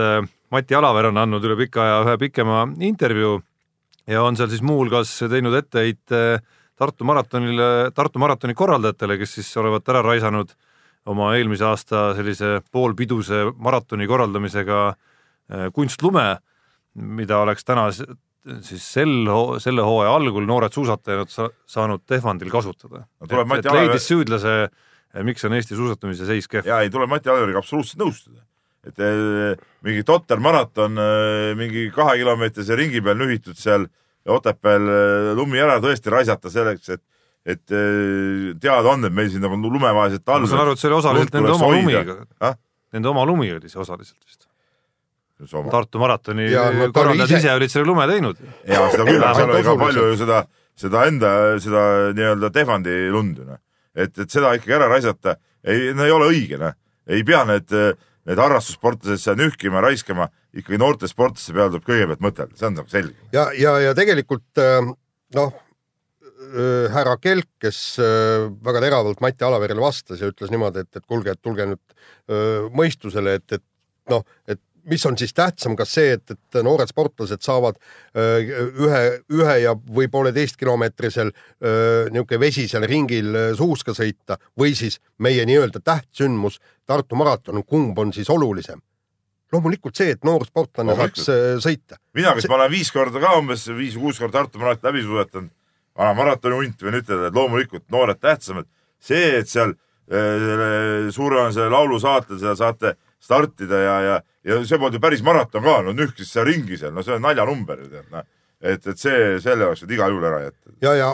[0.54, 3.40] Mati Alaver on andnud üle pika aja ühe pikema intervjuu
[4.08, 6.40] ja on seal siis muuhulgas teinud etteheite
[6.76, 10.50] Tartu maratonile, Tartu maratoni korraldajatele, kes siis olevat ära raisanud
[11.08, 16.26] oma eelmise aasta sellise poolpiduse maratoni korraldamisega äh, kunstlume,
[16.96, 19.30] mida oleks täna siis sel,
[19.64, 24.56] selle hooaja algul noored suusatajad sa, saanud Tehvandil kasutada No leidis süüdlase,
[25.26, 26.68] miks on Eesti suusatamise seis kehv.
[26.70, 28.45] ja ei tule Mati Alveriga absoluutselt nõustuda.
[28.86, 33.88] Et eh, mingi totter maraton eh, mingi kahekilomeetrise ringi peal nühitud seal
[34.26, 37.02] Otepääl eh, lumi ära tõesti raisata selleks, et,
[37.46, 37.62] et
[38.62, 40.50] teada on, et meil siin nagu lumevaesed ma talved.
[40.50, 41.94] saan aru, et see oli osaliselt nende oma lumi,
[42.42, 42.56] Ah?
[42.96, 44.48] nende oma lumi oli see osaliselt vist.
[45.36, 45.66] Tartu.
[45.70, 48.38] Tartu maratoni Ja no korraldajad ise- ise olid selle lume teinud.
[48.66, 50.38] ja seda küll, seal oli ka palju ju seda,
[50.80, 51.82] seda enda, seda
[52.16, 53.60] nii-öelda Tehvandi lund ju noh.
[53.94, 55.36] et, et seda ikkagi ära raisata,
[55.68, 56.72] ei, no ei ole õige noh,
[57.12, 57.68] ei pea need,
[58.26, 62.92] need harrastussportlased seal nühkima, raiskama, ikkagi noorte sportlaste peale tuleb kõigepealt mõtelda, see on nagu
[62.92, 63.30] selge.
[63.36, 64.82] ja, ja, ja tegelikult äh,
[65.38, 65.62] noh,
[66.94, 71.34] härra Kelk, kes äh, väga teravalt Mati Alaverile vastas ja ütles niimoodi, et, et kuulge,
[71.34, 71.98] et tulge nüüd
[72.76, 73.64] mõistusele, et, et
[74.12, 77.78] noh, et mis on siis tähtsam, kas see, et, et noored sportlased saavad
[78.16, 81.32] öö, ühe, ühe ja või pooleteistkilomeetrisel
[82.12, 88.30] niisugune vesisel ringil suuska sõita või siis meie nii-öelda tähtsündmus Tartu maraton, kumb on siis
[88.30, 88.82] olulisem?
[89.54, 91.28] loomulikult see, et noor sportlane saaks
[91.64, 92.00] sõita.
[92.14, 94.90] mina, kes See- ma olen viis korda ka umbes viis või kuus korda Tartu maraton
[94.90, 95.52] läbi suusatanud,
[95.98, 98.66] vana maratoni hunt võin ütelda, et loomulikult noored tähtsamad.
[99.00, 99.72] see, et seal
[100.12, 102.96] äh, suuremase laulusaatel seal saate
[103.26, 106.94] startida ja, ja, ja see polnud ju päris maraton ka, no nühkis seal ringi seal,
[106.96, 108.28] no see on naljanumber ju tead, noh.
[108.62, 110.76] et, et see, selle oleks nüüd igal juhul ära jätta.
[110.86, 111.10] ja, ja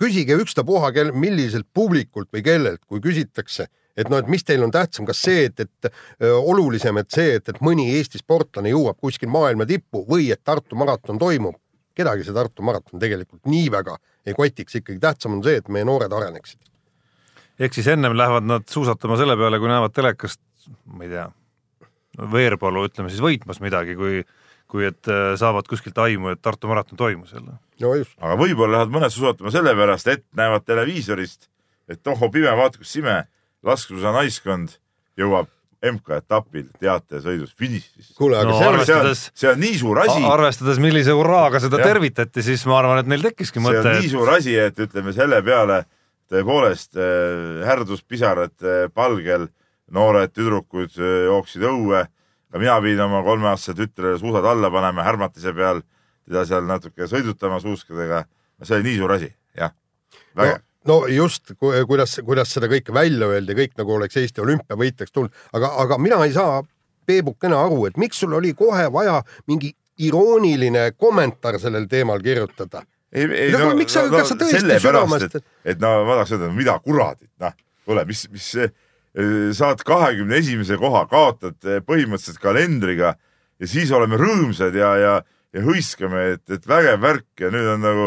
[0.00, 4.72] küsige ükstapuha, kel, milliselt publikult või kellelt, kui küsitakse, et noh, et mis teil on
[4.74, 5.92] tähtsam, kas see, et, et
[6.28, 10.78] olulisem, et see, et, et mõni Eesti sportlane jõuab kuskil maailma tippu või et Tartu
[10.80, 11.58] maraton toimub,
[11.96, 15.86] kedagi see Tartu maraton tegelikult nii väga ei kotiks, ikkagi tähtsam on see, et meie
[15.86, 16.60] noored areneksid.
[17.58, 20.40] ehk siis ennem lähevad nad suusatama selle peale, kui näevad telekast,
[20.86, 21.28] ma ei tea,
[22.18, 24.24] Veerpalu ütleme siis võitmas midagi, kui
[24.72, 27.58] kui et äh, saavad kuskilt aimu, et Tartu maraton toimus jälle.
[27.80, 31.48] no just, aga võib-olla lähevad mõned suusatama sellepärast, et näevad televiisorist,
[31.92, 33.18] et tohoh pime, vaata kus ime,
[33.68, 34.78] laskesuusa naiskond
[35.20, 35.50] jõuab
[35.84, 38.14] MK-etapil teatesõidus finišisse.
[38.16, 41.12] kuule, aga No see on arvestades- see on, see on nii suur asi, arvestades, millise
[41.20, 41.88] hurraaga seda Jah.
[41.92, 45.12] tervitati, siis ma arvan, et neil tekkiski see mõte on, nii suur asi, et ütleme
[45.12, 45.82] selle peale
[46.32, 49.48] tõepoolest äh, härduspisarad äh, palgel,
[49.92, 52.06] noored tüdrukud jooksid õue.
[52.52, 55.80] ka mina pidin oma kolmeaastase tütrele suusad alla panema härmatise peal,
[56.28, 58.24] teda seal natuke sõidutama suuskadega.
[58.62, 59.72] see oli nii suur asi, jah.
[60.34, 60.60] no, vägev.
[60.86, 65.72] no just, kuidas, kuidas seda kõike välja öeldi, kõik nagu oleks Eesti olümpiavõitjaks tulnud, aga,
[65.84, 66.62] aga mina ei saa
[67.06, 72.84] Peebukene aru, et miks sul oli kohe vaja mingi irooniline kommentaar sellel teemal kirjutada.
[73.12, 76.32] ei, ei No miks sa- kas sa tõesti sellepärast, südamest- et, et no ma tahaks
[76.32, 77.52] öelda, mida kuradit, noh,
[77.84, 78.68] kuule, mis, mis see,
[79.52, 83.14] saad kahekümne esimese koha, kaotad eh, põhimõtteliselt kalendriga
[83.60, 85.14] ja siis oleme rõõmsad ja, ja,
[85.52, 88.06] ja hõiskame, et, et vägev värk ja nüüd on nagu,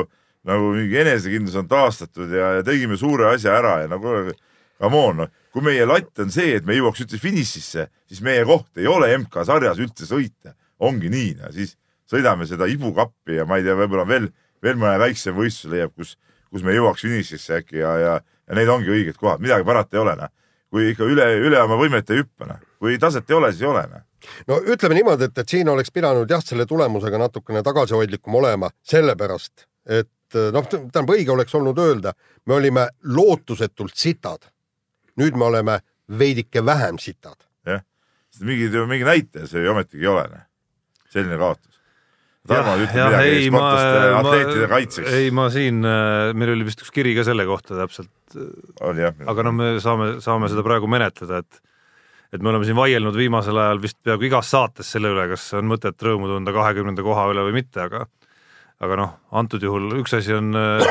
[0.49, 4.33] nagu mingi enesekindlus on taastatud ja, ja tegime suure asja ära ja nagu
[4.81, 8.43] come on, noh, kui meie latt on see, et me jõuaks üldse finišisse, siis meie
[8.47, 11.77] koht ei ole MK-sarjas üldse sõita, ongi nii, no siis
[12.09, 14.31] sõidame seda ibukappi ja ma ei tea, võib-olla veel,
[14.63, 16.15] veel mõne väiksem võistlus leiab, kus,
[16.51, 20.03] kus me jõuaks finišisse äkki ja, ja, ja need ongi õiged kohad, midagi parata ei
[20.03, 20.33] ole, noh.
[20.75, 23.69] Kui ikka üle, üle oma võimete ei hüppa, noh, kui taset ei ole, siis ei
[23.69, 24.03] ole, noh.
[24.49, 29.63] no ütleme niimoodi, et, et siin oleks pidanud jah, selle tulemusega natukene tagasihoidlikum olema, sellepärast
[29.99, 32.11] et noh, tähendab õige oleks olnud öelda,
[32.45, 34.51] me olime lootusetult sitad.
[35.15, 35.79] nüüd me oleme
[36.19, 37.39] veidike vähem sitad.
[38.41, 40.43] mingi, mingi näitaja see ju ometigi ei ole, noh.
[41.09, 41.74] selline kaotus.
[42.45, 45.13] Tarmo ütleb midagi ei ma sportlaste, atleetide, kaitseks.
[45.17, 48.11] ei ma siin, meil oli vist üks kiri ka selle kohta täpselt,
[48.85, 51.63] aga noh, me saame, saame seda praegu menetleda, et
[52.35, 55.69] et me oleme siin vaielnud viimasel ajal vist peaaegu igas saates selle üle, kas on
[55.69, 58.05] mõtet rõõmu tunda kahekümnenda koha üle või mitte, aga
[58.83, 60.83] aga noh, antud juhul üks asi on äh,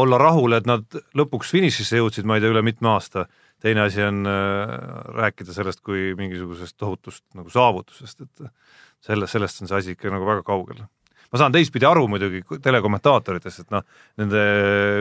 [0.00, 0.86] olla rahul, et nad
[1.18, 3.26] lõpuks finišisse jõudsid, ma ei tea, üle mitme aasta,
[3.62, 4.72] teine asi on äh,
[5.20, 8.48] rääkida sellest kui mingisugusest tohutust nagu saavutusest, et
[9.04, 10.84] selle, sellest on see asi ikka nagu väga kaugel
[11.34, 13.82] ma saan teistpidi aru muidugi telekommentaatoritest, et noh,
[14.20, 14.42] nende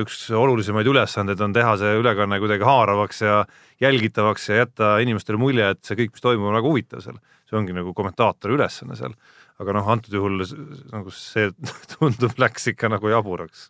[0.02, 3.36] üks olulisemaid ülesandeid on teha see ülekanne kuidagi haaravaks ja
[3.84, 7.22] jälgitavaks ja jätta inimestele mulje, et see kõik, mis toimub, on väga huvitav seal.
[7.46, 9.14] see ongi nagu kommentaatori ülesanne seal.
[9.62, 10.42] aga noh, antud juhul
[10.90, 11.52] nagu see
[11.94, 13.70] tundub, läks ikka nagu jaburaks.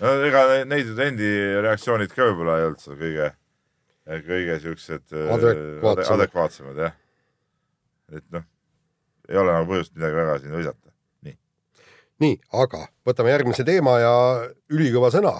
[0.00, 1.30] no ega neid endi
[1.60, 3.30] reaktsioonid ka võib-olla ei olnud seal kõige,
[4.32, 5.92] kõige siuksed äh, Adekvaatsemad.
[5.92, 7.00] ade- adekvaatsemad jah.
[8.16, 8.48] et noh,
[9.28, 10.90] ei ole nagu põhjust midagi väga siin hõisata.
[12.22, 14.14] nii, aga võtame järgmise teema ja
[14.72, 15.34] ülikõva sõna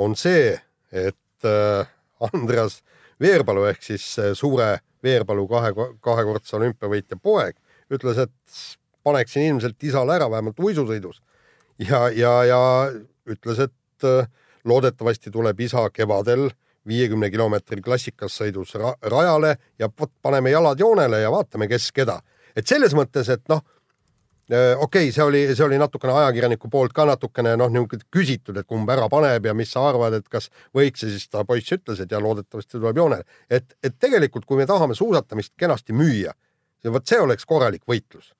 [0.00, 0.54] on see,
[0.90, 1.90] et äh,
[2.32, 2.80] Andreas
[3.20, 7.56] Veerpalu ehk siis äh, suure Veerpalu kahe, kahekordse olümpiavõitja poeg
[7.90, 8.60] ütles, et
[9.04, 11.22] paneksin ilmselt isale ära vähemalt uisusõidus
[11.80, 12.60] ja, ja, ja
[13.30, 14.28] ütles, et äh,
[14.64, 16.50] loodetavasti tuleb isa kevadel
[16.88, 22.20] viiekümne kilomeetri klassikas sõidus ra rajale ja vot paneme jalad joonele ja vaatame, kes keda.
[22.60, 23.62] Et selles mõttes, et noh,
[24.50, 28.66] okei okay,, see oli, see oli natukene ajakirjaniku poolt ka natukene noh, niisugune küsitud, et
[28.68, 32.02] kumb ära paneb ja mis sa arvad, et kas võiks ja siis ta poiss ütles,
[32.02, 33.24] et ja loodetavasti tuleb joonele.
[33.50, 36.34] et, et tegelikult, kui me tahame suusatamist kenasti müüa,
[36.90, 38.32] vot see oleks korralik võitlus.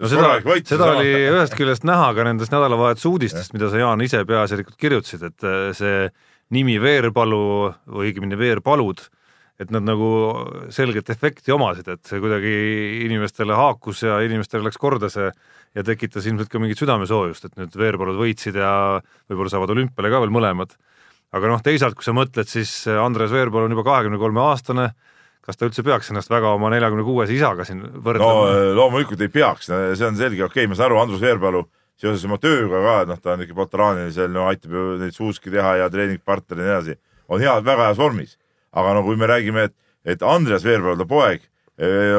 [0.00, 4.24] No seda seda oli ühest küljest näha ka nendest nädalavahetuse uudistest, mida sa, Jaan, ise
[4.26, 6.08] peaasjalikult kirjutasid, et äh, see
[6.56, 7.44] nimi Veerpalu
[7.92, 9.04] või õigemini Veerpalud,
[9.58, 10.08] et nad nagu
[10.74, 12.52] selget efekti omasid, et see kuidagi
[13.08, 15.32] inimestele haakus ja inimestele läks korda see
[15.74, 18.70] ja tekitas ilmselt ka mingit südamesoojust, et nüüd Veerpalud võitsid ja
[19.28, 20.76] võib-olla saavad olümpiale ka veel mõlemad.
[21.34, 24.92] aga noh, teisalt, kui sa mõtled, siis Andres Veerpalu on juba kahekümne kolme aastane,
[25.44, 29.20] kas ta üldse peaks ennast väga oma neljakümne kuuese isaga siin no võrdlema äh, loomulikult
[29.24, 31.66] ei peaks, see on selge, okei okay,, ma saan aru, Andrus Veerpalu
[31.98, 35.52] seoses oma tööga ka, et noh, ta on ikka veteranil, no aitab ju neid suuski
[35.52, 38.36] teha ja treeningpartner ja nii edasi, on hea, väga heas vormis.
[38.72, 41.44] Aga no kui me räägime, et, et Andres Veerpalu, poeg,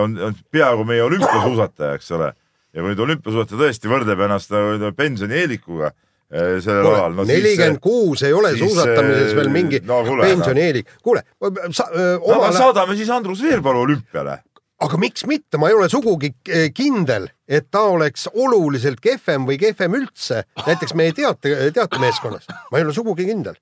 [0.04, 2.34] on, on peaaegu meie olümpiasuusataja, eks ole.
[2.74, 8.24] ja kui nüüd olümpiasuusataja tõesti võrdleb ennast nagu pensionieelikuga eh, sellel alal, no nelikümmend kuus
[8.28, 10.94] ei ole siis, suusatamises veel mingi no kuule, pensionieelik.
[11.04, 11.26] kuule,
[11.74, 14.38] sa no, aga saadame siis Andrus Veerpalu olümpiale.
[14.86, 19.60] aga miks mitte, ma ei ole sugugi eh, kindel, et ta oleks oluliselt kehvem või
[19.60, 23.58] kehvem üldse, näiteks meie teate, teatemeeskonnas, ma ei ole sugugi kindel.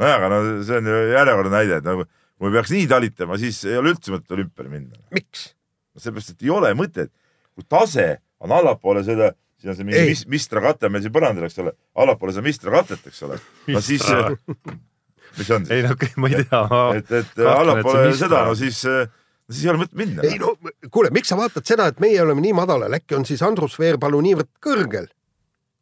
[0.00, 2.06] nojah, aga no see on ju järjekordne näide, et nagu
[2.40, 5.00] kui peaks nii talitama, siis ei ole üldse mõtet olümpiale minna.
[5.14, 5.50] miks?
[6.00, 7.10] seepärast, et ei ole mõtet,
[7.52, 10.12] kui tase on allapoole seda, siin on see mingi Ei.
[10.14, 13.36] mis, mistra kate meil siin põrandal, eks ole, allapoole seda mistra katet, eks ole.
[13.68, 14.76] no siis, Mistra.
[15.36, 15.88] mis see on ei siis?
[15.88, 16.62] no okei, ma ei tea,
[16.96, 18.80] et, et allapoole seda, no siis,
[19.50, 20.24] siis ei ole mõtet minna.
[20.24, 20.54] ei no
[20.88, 24.22] kuule, miks sa vaatad seda, et meie oleme nii madalal, äkki on siis Andrus Veerpalu
[24.30, 25.10] niivõrd kõrgel?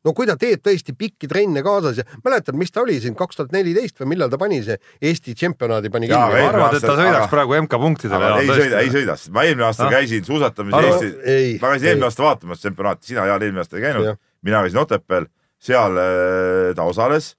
[0.05, 3.37] No kui ta teeb tõesti pikki trenne kaasas ja mäletad, mis ta oli siin kaks
[3.37, 7.25] tuhat neliteist või millal ta pani see Eesti tšempionaadi pani kinni arvan, et ta sõidaks
[7.25, 8.31] aga- praegu MK-punktidele.
[8.43, 9.91] ei sõida, ei sõida, sest ma eelmine aasta Ah.
[9.91, 13.77] käisin suusatamas Ah, Eesti, ei, ma käisin eelmine aasta vaatamas tsempionaati, sina Jaan eelmine aasta
[13.77, 15.27] ei käinud mina käisin Otepääl,
[15.59, 17.35] seal äh, ta osales,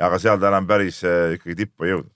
[0.00, 2.10] aga seal ta enam päris äh, ikkagi tippu ei jõudnud.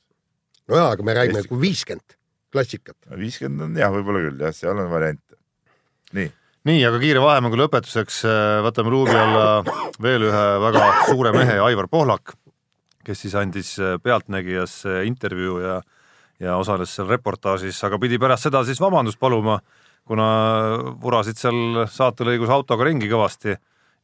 [0.68, 2.16] nojaa, aga me räägime Eesti- kui viiskümmend
[2.52, 2.96] klassikat.
[3.16, 5.36] viiskümmend on jah, võib-olla küll jah, seal on variante.
[6.12, 6.32] nii,
[6.68, 9.62] nii, aga kiire vahemängu lõpetuseks äh, võtame luubi alla
[10.02, 12.35] veel ühe väga suure mehe, Aivar Pohlak,
[13.07, 15.78] kes siis andis äh, Pealtnägijas intervjuu ja
[16.38, 19.59] ja osales seal reportaažis, aga pidi pärast seda siis vabandust paluma,
[20.09, 20.28] kuna
[21.02, 23.57] vurasid seal saatelõigus autoga ringi kõvasti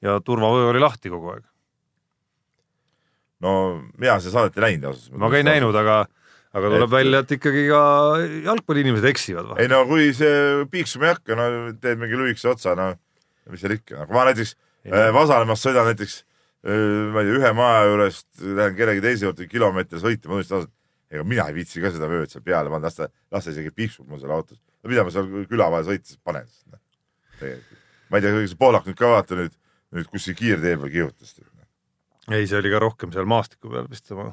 [0.05, 1.44] ja turvavöö oli lahti kogu aeg.
[3.44, 3.53] no
[3.98, 5.16] mina seda saadet ei näinud ausalt.
[5.18, 6.05] ma ka ei näinud, aga,
[6.54, 7.80] aga tuleb Et- välja, et ikkagi ka
[8.50, 11.48] jalgpalliinimesed eksivad ei no kui see piiksuma ei hakka, no
[11.82, 12.92] teed mingi lühikese otsa, no
[13.50, 14.54] mis seal ikka, aga ma näiteks
[14.86, 19.48] äh, Vasalemmas sõidan näiteks äh, ma ei tea, ühe maja juurest lähen kellegi teise juurde
[19.50, 20.74] kilomeetri sõita, ma tunnistan ausalt,
[21.14, 23.74] ega mina ei viitsi ka seda vööd seal peale panna, las ta, las ta isegi
[23.74, 24.60] piiksub mul seal autos.
[24.82, 26.80] no mida ma seal küla vahel sõites panen siis noh.
[27.40, 27.82] tegelikult.
[28.10, 29.58] ma ei tea, kas Poolak nüüd ka vaata nüüd,
[29.94, 31.36] nüüd kuskil kiirtee peal kihutas.
[32.30, 34.32] ei, see oli ka rohkem seal maastiku peal vist oma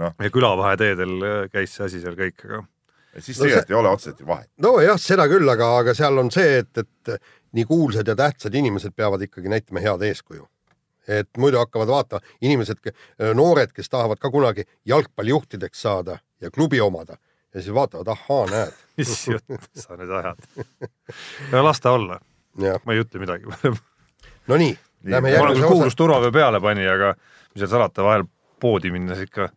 [0.00, 0.14] Noh.
[0.18, 2.62] ja külavaheteedel äh, käis see asi seal kõik, aga
[3.20, 4.48] siis No tegelikult ei ole otseselt ju vahet.
[4.64, 7.12] nojah, seda küll, aga, aga seal on see, et, et
[7.52, 10.48] nii kuulsad ja tähtsad inimesed peavad ikkagi näitama head eeskuju.
[11.08, 12.78] et muidu hakkavad vaatama inimesed,
[13.34, 17.16] noored, kes tahavad ka kunagi jalgpallijuhtideks saada ja klubi omada
[17.54, 18.72] ja siis vaatavad, ahaa, näed.
[18.96, 20.38] mis juttu sa nüüd ajad?
[21.52, 22.20] no las ta olla,
[22.56, 23.58] ma ei ütle midagi ma
[24.48, 25.96] no nii, lähme järgmise osa kuulus.
[25.96, 28.24] turvavöö peale pani, aga mis seal salata, vahel
[28.60, 29.50] poodi minnes ikka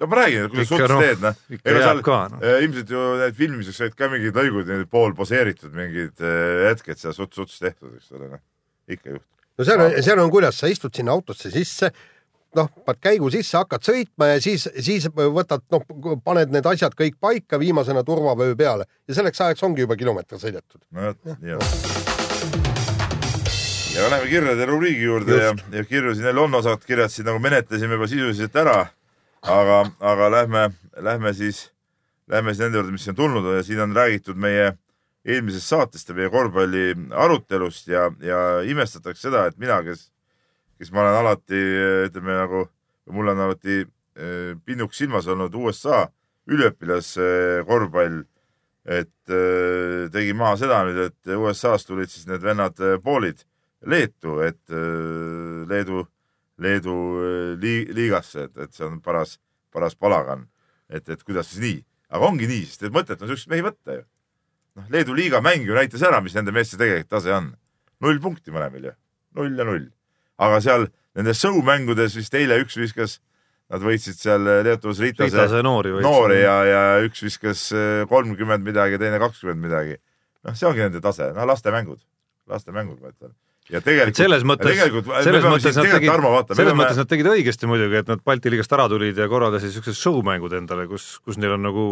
[0.00, 1.38] no ma räägin, kuidas Ikka suhtes noh, teed, noh.
[1.56, 2.42] ikka jääb ka, noh.
[2.44, 7.16] äh, ilmselt ju need filmimiseks olid ka mingid lõigud, pool poseeritud mingid äh, hetked seal
[7.16, 8.44] suts-suts tehtud, eks ole, noh.
[8.90, 9.48] ikka juhtub.
[9.56, 11.90] no seal on, seal on, kuidas sa istud sinna autosse sisse,
[12.56, 15.86] noh, paned käigu sisse, hakkad sõitma ja siis, siis võtad, noh,
[16.24, 20.82] paned need asjad kõik paika, viimasena turvavöö peale ja selleks ajaks ongi juba kilomeeter sõidetud.
[20.92, 21.64] no vot, nii on.
[23.96, 27.40] ja läheme kirjade rubriigi juurde ja, ja kirju siin jälle on osad kirjad siin nagu
[27.40, 28.78] menetlesime juba sisuliselt ära.
[29.46, 30.64] aga, aga lähme,
[30.96, 31.70] lähme siis,
[32.28, 34.72] lähme siis nende juurde, mis on tulnud ja siin on räägitud meie
[35.26, 40.08] eelmisest saatest ja meie korvpalli arutelust ja, ja imestatakse seda, et mina, kes,
[40.78, 41.62] kes ma olen alati
[42.08, 42.66] ütleme nagu,
[43.14, 46.06] mul on alati eh, pinnuks silmas olnud USA
[46.46, 48.24] üliõpilaskorvpall.
[48.86, 53.40] Et äh, tegi maha seda nüüd, et USA-st tulid siis need vennad äh, poolid
[53.82, 56.04] Leetu, et äh, Leedu,
[56.62, 59.36] Leedu äh, li, liigasse, et, et see on paras,
[59.74, 60.46] paras palagan.
[60.88, 61.78] et, et kuidas siis nii,
[62.14, 64.04] aga ongi nii, sest et mõtet on siukseid mehi võtta ju.
[64.78, 67.52] noh, Leedu liiga mäng ju näitas ära, mis nende meeste tegelik tase on.
[68.00, 68.96] null punkti mõlemil ju,
[69.36, 69.88] null ja null.
[70.38, 73.18] aga seal nendes show mängudes vist eile üks viskas,
[73.72, 76.08] nad võitsid seal Leetus Ritase, Ritase noori võitsid.
[76.08, 79.98] noori ja, ja üks viskas eh, kolmkümmend midagi, teine kakskümmend midagi.
[80.46, 82.00] noh, see ongi nende tase, noh lastemängud,
[82.48, 83.34] lastemängud ma ütlen
[83.72, 84.18] ja tegelikult.
[84.18, 84.80] selles mõttes,
[85.26, 86.76] selles mõttes nad tegid, selles peame...
[86.80, 90.54] mõttes nad tegid õigesti muidugi, et nad Balti liigast ära tulid ja korraldasid siuksed show-mängud
[90.58, 91.86] endale, kus, kus neil on nagu,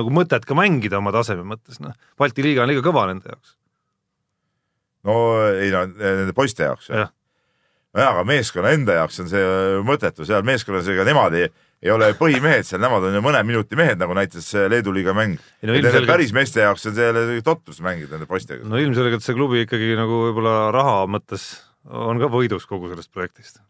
[0.00, 1.96] nagu mõtet ka mängida oma taseme mõttes, noh.
[2.20, 3.56] Balti liiga on liiga kõva nende jaoks.
[5.08, 5.18] no
[5.50, 7.08] ei no nende poiste jaoks ja.
[7.92, 9.44] nojah, aga meeskonna enda jaoks on see
[9.88, 11.50] mõttetu, seal meeskonnas ega nemad ei
[11.82, 15.34] ei ole põhimehed seal, nemad on ju mõne minuti mehed, nagu näitas Leedu liiga mäng
[15.34, 15.74] no,.
[15.74, 16.10] Ilmselgelt...
[16.10, 18.62] päris meeste jaoks on see totrus mängida nende poistega.
[18.68, 21.50] no ilmselgelt see klubi ikkagi nagu võib-olla raha mõttes
[21.90, 23.60] on ka võidus kogu sellest projektist.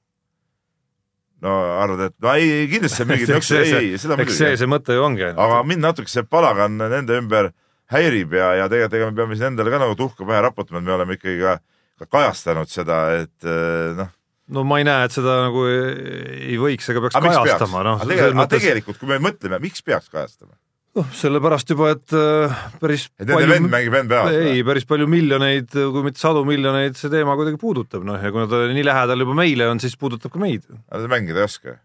[1.42, 4.38] no arvad, et no ei, kindlasti mingid eks see, ei, seda muidugi.
[4.38, 5.33] see, see mõte ju ongi.
[5.33, 7.53] aga mind natuke see palagan nende ümber
[7.92, 10.88] häirib ja, ja tegelikult ega me peame siin endale ka nagu tuhka pähe raputama, et
[10.88, 11.61] me oleme ikkagi ka,
[12.03, 13.53] ka kajastanud seda, et
[13.96, 14.12] noh
[14.52, 18.02] no ma ei näe, et seda nagu ei võiks ega peaks aga kajastama, noh.
[18.02, 18.60] aga tegelikult, mõttes...
[18.62, 20.54] tegelikult, kui me mõtleme, miks peaks kajastama?
[20.98, 23.52] noh, sellepärast juba, et äh, päris et nende palju...
[23.54, 24.40] vend mängib NBA-s?
[24.50, 28.48] ei, päris palju miljoneid, kui mitte sadu miljoneid see teema kuidagi puudutab, noh, ja kuna
[28.50, 30.66] ta nii lähedal juba meile on, siis puudutab ka meid.
[30.90, 31.78] aga ta mängida ei oska?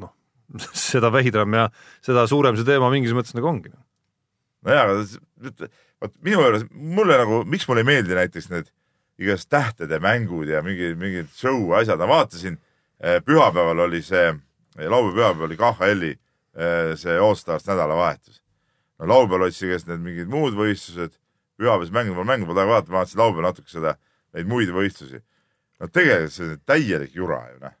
[0.00, 0.14] noh,
[0.88, 1.68] seda veidram ja
[2.04, 3.74] seda suurem see teema mingis mõttes nagu ongi.
[4.64, 8.72] nojaa, aga vot minu juures, mulle nagu, miks mulle ei meeldi näiteks need
[9.18, 12.58] igast tähtede mängud ja mingid, mingid show asjad, ma vaatasin,
[13.00, 14.34] eh, pühapäeval oli see,
[14.78, 18.42] laupäev-pühapäev oli KHL-i eh, see Allstars nädalavahetus.
[18.98, 21.18] no laupäeval olid siis need mingid muud võistlused,
[21.58, 23.96] pühapäevased mängud, ma mängu pole vaadata, ma vaatasin laupäeval natuke seda,
[24.34, 25.22] neid muid võistlusi.
[25.80, 27.74] no tegelikult see on täielik jura ju noh.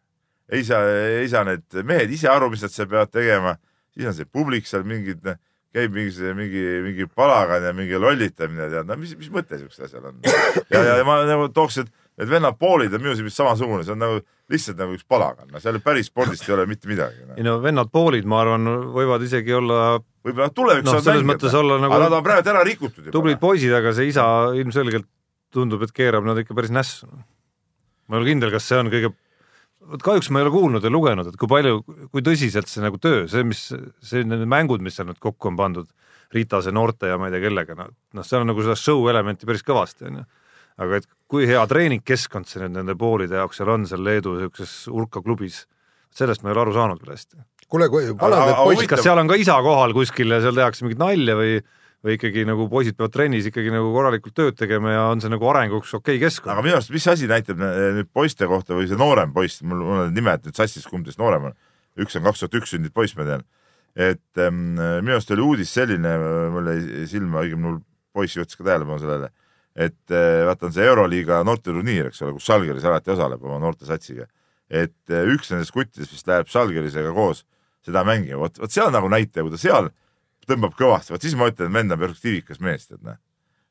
[0.48, 0.82] ei saa,
[1.22, 3.58] ei saa need mehed ise aru, mis nad seal peavad tegema,
[3.94, 5.38] siis on see publik seal mingid noh
[5.76, 10.10] käib mingi, mingi, mingi palagan ja mingi lollitamine, tead, no mis, mis mõte siuksel asjal
[10.10, 10.20] on?
[10.72, 14.02] ja, ja ma nagu tooks, et need vennad poolid on minu silmis samasugune, see on
[14.02, 17.36] nagu lihtsalt nagu üks palagan, no seal päris spordist ei ole mitte midagi no..
[17.36, 21.78] ei no vennad poolid, ma arvan, võivad isegi olla võib-olla tulevikus no, selles mõttes olla
[21.82, 23.14] nagu aga nad on praegu ära rikutud juba.
[23.14, 24.24] tublid poisid, aga see isa
[24.56, 25.06] ilmselgelt
[25.54, 27.08] tundub, et keerab nad ikka päris nässu.
[28.08, 29.12] ma ei ole kindel, kas see on kõige
[29.92, 31.80] vot kahjuks ma ei ole kuulnud ja lugenud, et kui palju,
[32.12, 33.68] kui tõsiselt see nagu töö, see, mis,
[34.04, 35.88] see need mängud, mis seal nüüd kokku on pandud,
[36.34, 39.48] Ritase noorte ja ma ei tea kellega, noh, noh, seal on nagu seda show elementi
[39.48, 40.24] päris kõvasti, onju.
[40.84, 44.74] aga et kui hea treeningkeskkond see nüüd nende poolide jaoks seal on, seal Leedu niisuguses
[44.92, 45.62] Urka klubis,
[46.12, 47.40] sellest ma ei ole aru saanud veel hästi.
[47.72, 50.84] kuule, kui vanad need poisid kas seal on ka isa kohal kuskil ja seal tehakse
[50.84, 51.56] mingit nalja või
[52.04, 55.48] või ikkagi nagu poisid peavad trennis ikkagi nagu korralikult tööd tegema ja on see nagu
[55.50, 56.52] arenguks okei okay keskkond.
[56.54, 60.14] aga minu arust, mis asi näitab nüüd poiste kohta või see noorem poiss, mul, on
[60.14, 61.58] nimed nüüd sassis, kumb teist noorem on.
[61.98, 63.44] üks on kaks tuhat üks sündinud poiss, ma tean.
[63.98, 66.14] et ähm, minu arust oli uudis selline,
[66.54, 67.82] mul jäi silma, õigemini mul
[68.14, 69.34] poiss juhtis ka tähelepanu sellele,
[69.74, 73.90] et äh, vaata on see Euroliiga noorteturniir, eks ole, kus Žalgiris alati osaleb oma noorte
[73.90, 74.30] satsiga.
[74.70, 77.42] et äh, üks nendest kuttidest vist läheb Žalgirisega koos
[77.82, 79.90] seda mängima, vot, vot seal nagu näitaja, kui ta seal
[80.48, 83.18] tõmbab kõvasti, vot siis ma ütlen, vend on perspektiivikas mees, tead näe.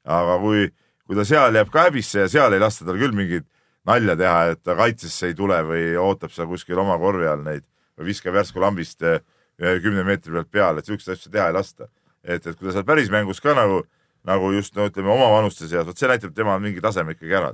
[0.08, 0.68] aga kui,
[1.08, 3.48] kui ta seal jääb ka häbisse ja seal ei lasta tal küll mingit
[3.88, 7.66] nalja teha, et ta kaitsesse ei tule või ootab seal kuskil oma korvi all neid
[7.98, 9.22] või viskab järsku lambist eh,
[9.58, 11.88] kümne meetri pealt peale, et siukseid asju teha ei lasta.
[12.24, 13.82] et, et kui ta seal päris mängus ka nagu,
[14.28, 17.54] nagu just no ütleme oma vanuste seas, vot see näitab, tema mingi taseme ikkagi ära.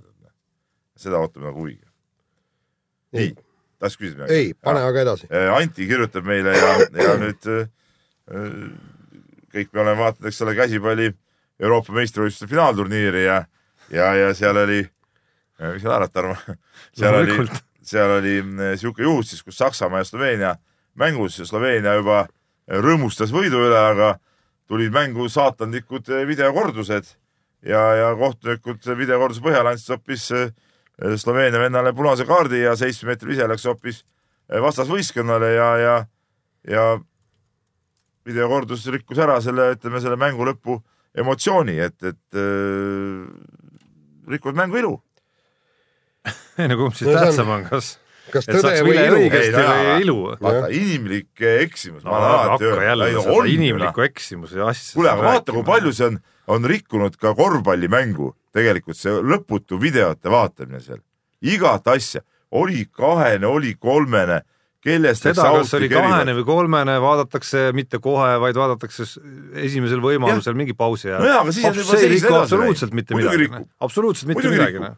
[0.98, 1.88] seda ootame nagu huviga.
[3.14, 3.36] nii,
[3.80, 4.40] tahtsid küsida midagi?
[4.40, 5.30] ei, pane aga edasi.
[5.30, 7.70] Eh, Anti kirjutab meile ja, ja nüüd äh,
[9.54, 11.12] kõik me oleme vaadanud, eks ole, käsipalli
[11.62, 13.44] Euroopa meistrivõistluste finaalturniiri ja,
[13.94, 14.82] ja, ja seal oli,
[15.62, 16.36] mis sa naerad, Tarmo?
[16.98, 17.38] seal oli,
[17.86, 20.56] seal oli mm, sihuke juhus siis, kus Saksamaa ja Sloveenia
[21.00, 22.26] mängus ja Sloveenia juba
[22.68, 24.16] rõõmustas võidu üle, aga
[24.72, 27.10] tulid mängu saatanlikud videokordused
[27.68, 30.52] ja, ja kohtunikud videokorduse põhjal andsid hoopis eh,
[31.20, 35.96] Sloveenia vennale punase kaardi ja seitsme meetri vise läks hoopis eh, vastasvõistkonnale ja, ja,
[36.70, 36.86] ja
[38.28, 40.80] videokordus rikkus ära selle, ütleme selle mängu lõpu
[41.18, 43.26] emotsiooni, et, et äh,
[44.32, 44.94] rikkus mängu ilu
[46.62, 47.98] ei no kumb siis no, tähtsam on, kas
[48.32, 49.18] kas tõde või ilu?
[49.20, 50.18] õigesti või ilu?
[50.42, 52.14] vaata, inimlik eksimus no,.
[52.14, 54.94] hakka jälle seda inimlikku eksimuse asja.
[54.98, 56.20] kuule, aga vaata, kui palju see on,
[56.56, 61.02] on rikkunud ka korvpallimängu, tegelikult see lõputu videote vaatamine seal.
[61.42, 64.44] igat asja, oli kahene, oli kolmene
[64.84, 69.08] kellest seda, kas oli kahene või kolmene, vaadatakse mitte kohe, vaid vaadatakse
[69.64, 71.24] esimesel võimalusel mingi pausi ajal.
[71.24, 72.36] nojah, aga siis on juba seis edasi.
[72.42, 73.50] absoluutselt mitte midagi.
[73.80, 74.94] absoluutselt mitte Muidugi midagi.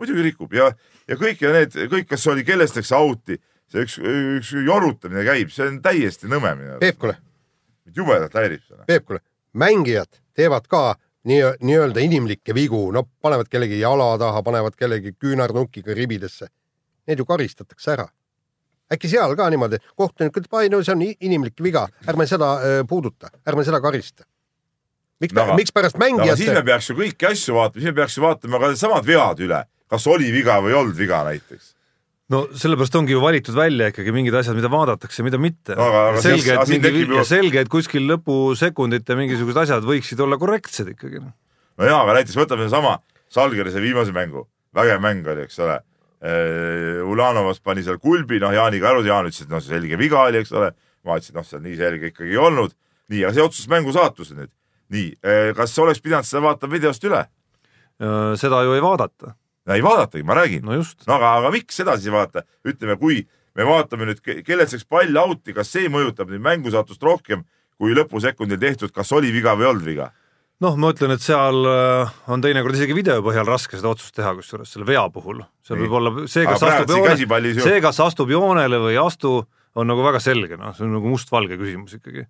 [0.00, 0.70] muidugi rikub ja,
[1.10, 3.38] ja kõik ja need, kõik, kas oli kellest, eks out'i,
[3.70, 4.00] see üks,
[4.38, 6.84] üks jorutamine käib, see on täiesti nõme minu arust.
[6.86, 7.18] Peep, kuule
[7.96, 8.84] jubedalt häirib seda.
[8.88, 9.20] Peep, kuule,
[9.52, 10.94] mängijad teevad ka
[11.28, 16.50] nii, nii-öelda inimlikke vigu, no panevad kellegi jala taha, panevad kellegi küünarnukiga ribidesse.
[17.08, 18.08] Need ju karistatakse ära.
[18.92, 22.54] Äkki seal ka niimoodi, kohtunik ütleb, ai no see on inimlik viga, ärme seda
[22.88, 24.24] puuduta, ärme seda karista.
[25.20, 27.92] miks No no, mikspärast no aga siis me mängijate, peaks ju kõiki asju vaatama, siis
[27.92, 31.22] me peaks ju vaatama ka needsamad vead üle, kas oli viga või ei olnud viga
[31.24, 31.70] näiteks.
[32.34, 35.76] no sellepärast ongi ju valitud välja ikkagi mingid asjad, mida vaadatakse, mida mitte.
[36.24, 40.92] Selge, et mingi tekib ju- ja selge, et kuskil lõpusekundite mingisugused asjad võiksid olla korrektsed
[40.92, 41.22] ikkagi.
[41.22, 42.98] no jaa, aga näiteks võtame sedasama
[43.34, 45.80] Salgerise viimase mängu, vägev mäng oli, eks ole.
[47.04, 50.40] Ulanovas pani seal kulbi, noh Jaaniga aru, Jaan ütles, et noh, see selge viga oli,
[50.40, 50.72] eks ole.
[51.04, 52.72] ma ütlesin, noh, see nii selge ikkagi ei olnud.
[53.12, 54.52] nii, aga see otsustas mängu saatuse nüüd.
[54.94, 55.08] nii,
[55.56, 57.24] kas oleks pidanud seda vaatama videost üle?
[58.40, 59.34] seda ju ei vaadata,
[59.70, 60.64] ei vaadatagi, ma räägin.
[60.64, 61.04] no just.
[61.06, 63.20] no aga, aga miks sedasi vaata, ütleme, kui
[63.54, 67.44] me vaatame nüüd, kellelt saaks pall out'i, kas see mõjutab nüüd mängusaatust rohkem
[67.78, 70.10] kui lõpusekundil tehtud, kas oli viga või ei olnud viga?
[70.64, 74.34] noh, ma ütlen, et seal äh, on teinekord isegi video põhjal raske seda otsust teha,
[74.38, 75.42] kusjuures selle vea puhul.
[75.66, 79.36] seal võib olla see, kas Aga astub joonele, see, kas astub joonele või ei astu,
[79.74, 82.26] on nagu väga selge, noh, see on nagu mustvalge küsimus ikkagi.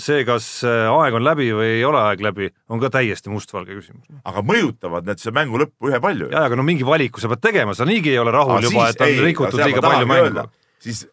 [0.00, 3.76] see, kas äh, aeg on läbi või ei ole aeg läbi, on ka täiesti mustvalge
[3.76, 4.06] küsimus.
[4.24, 6.30] aga mõjutavad need see mängu lõppu ühepalju.
[6.32, 9.06] ja, aga no mingi valiku sa pead tegema, sa niigi ei ole rahul juba, et
[9.06, 10.48] on rikutud liiga palju mängu.
[10.86, 11.06] siis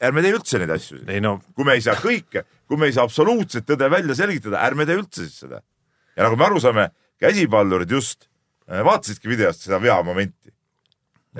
[0.00, 1.02] ärme tee üldse neid asju.
[1.24, 4.86] no kui me ei saa kõike, kui me ei saa absoluutset tõde välja selgitada, ärme
[4.88, 5.60] tee üldse siis seda.
[6.16, 6.88] ja nagu me aru saame,
[7.20, 8.26] käsipallurid just
[8.70, 10.52] äh, vaatasidki videost seda veamomenti.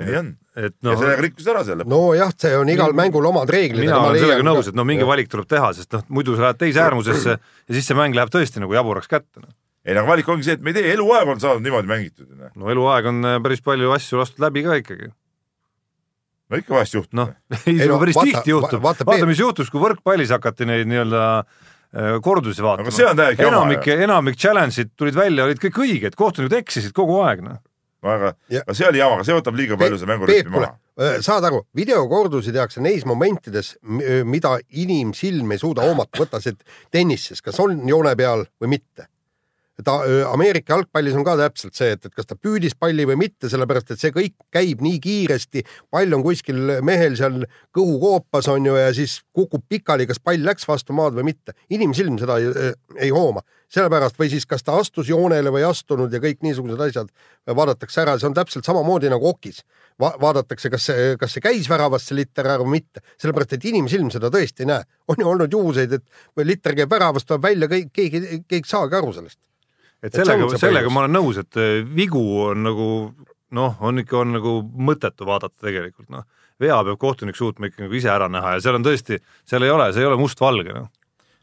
[0.01, 0.29] nii on.
[0.55, 1.87] et ja noh, sellega rikkus ära selle.
[1.89, 3.85] nojah, see on igal mängul omad reeglid.
[3.87, 6.61] mina olen sellega nõus, et no mingi valik tuleb teha, sest noh, muidu sa lähed
[6.61, 9.47] teise äärmusesse ja siis see mäng läheb tõesti nagu jaburaks kätte.
[9.85, 12.29] ei no valik ongi see, et me ei tee, eluaeg on saanud niimoodi mängitud.
[12.37, 15.09] no eluaeg on äh, päris palju asju lastud läbi ka ikkagi.
[16.51, 17.31] No ikka vahest juhtub noh.
[17.65, 20.33] ei, Ei no no päris vaata- tihti juhtub va-, vaata, vaata, mis juhtus, kui võrkpallis
[20.35, 22.87] hakati neid nii-öelda äh, kordusi vaatama.
[22.89, 26.93] Aga see on täiesti jama enamik, enamik challenge'id tulid välja, olid kõik õiged, kohtunikud eksisid
[26.97, 27.59] kogu aeg, noh.
[28.03, 30.73] aga Ja- aga see oli jama, aga see võtab liiga palju see mängurütmi maha.
[31.23, 33.75] saad aru, videokordusi tehakse neis momentides,
[34.27, 36.53] mida inimsilm ei suuda hoomata, võta see
[36.93, 39.07] tennises, kas on joone peal või mitte.
[39.83, 39.97] Ta
[40.31, 43.93] Ameerika jalgpallis on ka täpselt see, et, et kas ta püüdis palli või mitte, sellepärast
[43.93, 45.63] et see kõik käib nii kiiresti,
[45.93, 47.41] pall on kuskil mehel seal
[47.75, 51.55] kõhukoopas on ju ja siis kukub pikali, kas pall läks vastu maad või mitte.
[51.69, 52.73] inimsilm seda ei,
[53.07, 56.81] ei hooma, sellepärast või siis kas ta astus joonele või ei astunud ja kõik niisugused
[56.87, 57.13] asjad
[57.47, 59.63] vaadatakse ära, see on täpselt samamoodi nagu okis
[60.01, 60.15] Va.
[60.17, 64.09] vaadatakse, kas see, kas see käis väravast see liter ära või mitte, sellepärast et inimsilm
[64.09, 64.83] seda tõesti ei näe.
[65.07, 68.09] on ju olnud juhuseid, et liter käib väravast, tuleb välja, keegi,
[68.47, 69.37] keegi ei saagi aru sellest.
[70.01, 72.87] Et sellega sellega ma olen nõus, et äh, vigu on nagu
[73.55, 76.25] noh, on ikka, on nagu mõttetu vaadata tegelikult, noh.
[76.61, 79.73] vea peab kohtunik suutma ikka nagu ise ära näha ja seal on tõesti, seal ei
[79.73, 80.87] ole, see ei ole mustvalge, noh.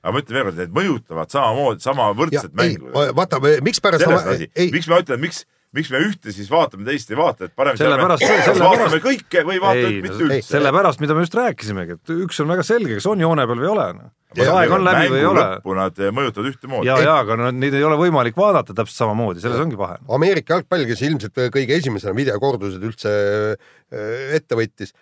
[0.03, 4.09] aga ma ütlen veel kord, need mõjutavad samamoodi, sama võrdset ei mängu., vaata, mikspärast
[4.55, 5.45] ei, miks ma ütlen, miks,
[5.77, 9.59] miks me ühte siis vaatame, teist ei vaata, et parem Sellepärast- sellepärast- vaatame kõike või
[9.63, 10.47] vaatame ei, mitte üldse.
[10.49, 13.69] sellepärast, mida me just rääkisimegi, et üks on väga selge, kas on joone peal või
[13.69, 14.13] ei ole, noh.
[14.39, 15.43] kas aeg on läbi või ei ole.
[15.45, 16.89] lõppu nad mõjutavad ühtemoodi.
[16.89, 19.99] ja, ja aga no neid ei ole võimalik vaadata täpselt samamoodi, selles ongi vahe.
[20.09, 23.13] Ameerika jalgpall, kes ilmselt kõige esimesena videokordused üldse
[23.53, 24.95] äh, ette võttis,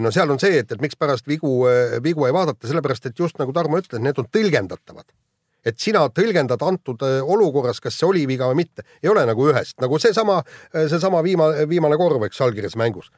[0.00, 1.66] no seal on see, et, et mikspärast vigu,
[2.02, 5.04] vigu ei vaadata, sellepärast et just nagu Tarmo ütles, need on tõlgendatavad
[5.64, 9.48] et sina tõlgendad antud äh, olukorras, kas see oli viga või mitte, ei ole nagu
[9.50, 10.40] ühest, nagu seesama,
[10.72, 13.10] seesama viimane, viimane korv, eks, allkirjas mängus.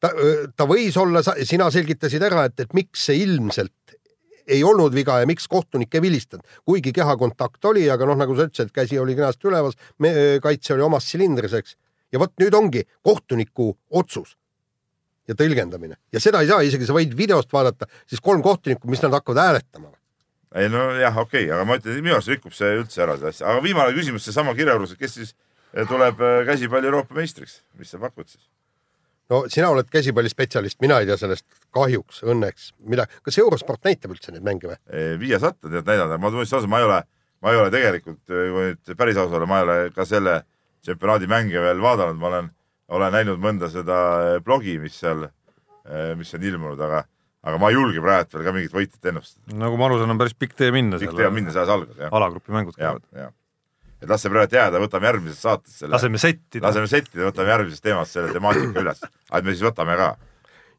[0.00, 0.10] ta,
[0.56, 3.98] ta võis olla, sina selgitasid ära, et, et miks see ilmselt
[4.46, 8.48] ei olnud viga ja miks kohtunik ei vilistanud, kuigi kehakontakt oli, aga noh, nagu sa
[8.48, 9.74] ütlesid, käsi oli kenasti üleval,
[10.42, 11.76] kaitse oli omas silindris, eks.
[12.12, 14.36] ja vot nüüd ongi kohtuniku otsus
[15.28, 19.02] ja tõlgendamine ja seda ei saa, isegi sa võid videost vaadata, siis kolm kohtunikku, mis
[19.04, 19.92] nad hakkavad hääletama.
[20.54, 23.32] Ei no jah, okei okay,, aga ma ütlen, minu arust rikub see üldse ära seda
[23.32, 27.92] asja, aga viimane küsimus, seesama kirjajuures, kes siis eh, tuleb eh, käsipalli Euroopa meistriks, mis
[27.92, 28.44] sa pakud siis?
[29.32, 34.34] no sina oled käsipallispetsialist, mina ei tea sellest kahjuks, õnneks, mida, kas Eurosport näitab üldse
[34.34, 34.78] neid mänge või?
[35.22, 36.98] Viiasat on tead näidanud, ma tunnistan ausalt, ma ei ole,
[37.40, 40.42] ma ei ole tegelikult, kui nüüd päris aus olla, ma ei ole ka selle
[40.84, 42.50] tsempionaadi mänge veel vaadanud, ma olen,
[42.92, 45.30] olen näinud mõnda seda eh, blogi, mis seal,
[46.14, 47.00] mis on ilmunud, aga,
[47.42, 49.54] aga ma ei julge praegu veel ka mingit võitjat ennustada.
[49.58, 52.12] nagu ma aru saan, on päris pikk tee minna kõik teavad minna, selles algas jah.
[52.18, 53.02] alagrupi mängud käivad.,
[54.02, 55.94] et las see praegu jääda, võtame järgmises saates selle.
[55.94, 56.66] laseme settida.
[56.66, 60.08] laseme settida, võtame järgmises teemas selle temaatika üles, et me siis võtame ka.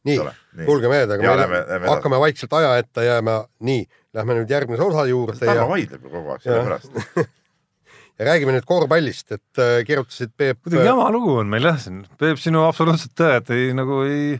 [0.07, 0.17] nii
[0.65, 1.93] kuulge mehed, aga Ja me lähme- lähme edasi.
[1.95, 6.09] hakkame vaikselt aja ette jääma, nii, lähme nüüd järgmise osa juurde Tarmo ja, vaidleb ju
[6.11, 6.99] kogu aeg sellepärast.
[8.19, 10.59] ja räägime nüüd korvpallist, et äh, kirjutasid Peep.
[10.63, 14.35] kuidagi jama lugu on meil jah siin, Peep, sinu absoluutselt tõed ei nagu ei,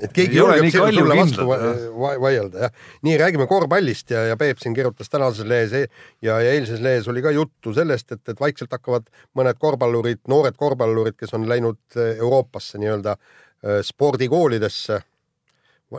[0.00, 1.56] et keegi Ei julgeb sinu- sulle vastu va
[1.96, 2.86] va vaielda, jah.
[3.06, 5.88] nii, räägime korvpallist ja, ja Peep siin kirjutas tänases lehes e-
[6.22, 10.56] ja, ja eilses lehes oli ka juttu sellest, et, et vaikselt hakkavad mõned korvpallurid, noored
[10.58, 15.00] korvpallurid, kes on läinud eh, Euroopasse nii-öelda eh, spordikoolidesse,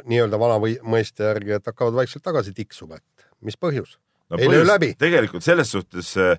[0.03, 3.97] nii-öelda vana või mõiste järgi, et hakkavad vaikselt tagasi tiksuma, et mis põhjus?
[4.29, 4.93] no ei löö läbi.
[4.99, 6.35] tegelikult selles suhtes äh,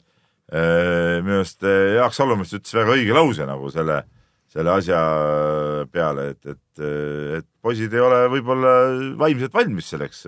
[0.52, 4.02] äh, minu arust äh, Jaak Salumets ütles väga õige lause nagu selle,
[4.48, 5.00] selle asja
[5.92, 6.86] peale, et, et,
[7.38, 8.72] et poisid ei ole võib-olla
[9.20, 10.24] vaimselt valmis selleks,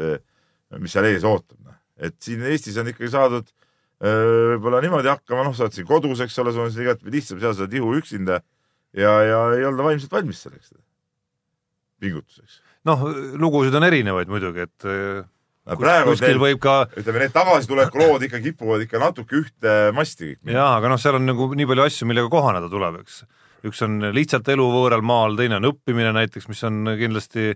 [0.77, 1.73] mis seal ees ootab.
[2.01, 6.21] et siin Eestis on ikkagi saadud äh, võib-olla niimoodi hakkama, noh, sa oled siin kodus,
[6.25, 8.41] eks ole, sul on siin igatpidi lihtsam, seal sa oled ihu üksinda
[8.97, 10.73] ja, ja ei olda vaimselt valmis selleks
[12.01, 12.61] pingutuseks.
[12.89, 13.05] noh,
[13.41, 14.91] lugusid on erinevaid muidugi, et
[15.71, 20.33] No praegu kuskil teil, võib ka ütleme, need tagasitulekulood ikka kipuvad ikka natuke ühte masti
[20.33, 20.55] kõik.
[20.57, 23.21] jaa, aga noh, seal on nagu nii palju asju, millega kohaneda tuleb, eks.
[23.69, 27.53] Üks on lihtsalt elu võõral maal, teine on õppimine näiteks, mis on kindlasti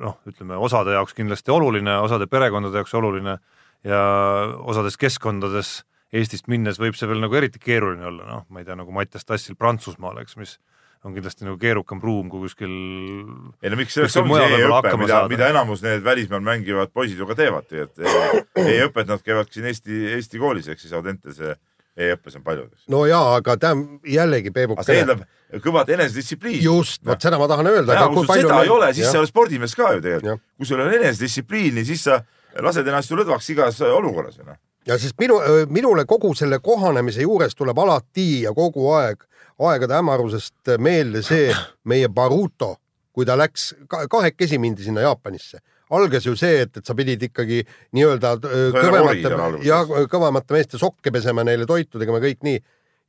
[0.00, 3.38] noh, ütleme osade jaoks kindlasti oluline, osade perekondade jaoks oluline
[3.86, 4.02] ja
[4.60, 8.74] osades keskkondades Eestist minnes võib see veel nagu eriti keeruline olla, noh, ma ei tea,
[8.74, 10.56] nagu Mattias Tassil Prantsusmaal, eks, mis
[11.06, 12.72] on kindlasti nagu keerukam ruum kui kuskil
[13.62, 17.28] ei no miks selleks mujal see e-õpe, mida, mida enamus need välismaal mängivad poisid ju
[17.30, 21.38] ka teevad, et e-õpet nad käivad siin Eesti, Eesti koolis, ehk siis Audentes
[21.96, 22.68] e-õppes on palju.
[22.88, 25.24] no jaa, aga tähendab jällegi aga see eeldab
[25.64, 26.62] kõvat enesedistsipliini.
[26.64, 27.94] just, vot seda ma tahan öelda.
[27.98, 29.12] ja kui sul seda ei ole, siis jah.
[29.12, 30.44] sa ei ole spordimees ka ju tegelikult.
[30.56, 32.20] kui sul ole enesedistsipliini, siis sa
[32.60, 34.58] lased ennast ju lõdvaks igas olukorras ju noh.
[34.86, 39.26] ja sest minu, minule kogu selle kohanemise juures tuleb alati ja kogu aeg
[39.60, 41.50] aegade hämarusest meelde see
[41.84, 42.76] meie Baruto,
[43.12, 45.60] kui ta läks, kahekesi mindi sinna Jaapanisse.
[45.90, 47.62] Algas ju see, et, et sa pidid ikkagi
[47.96, 49.80] nii-öelda ori seal kõvemate ja
[50.10, 52.60] kõvemate meeste sokke pesema, neile toitu tegema, kõik nii.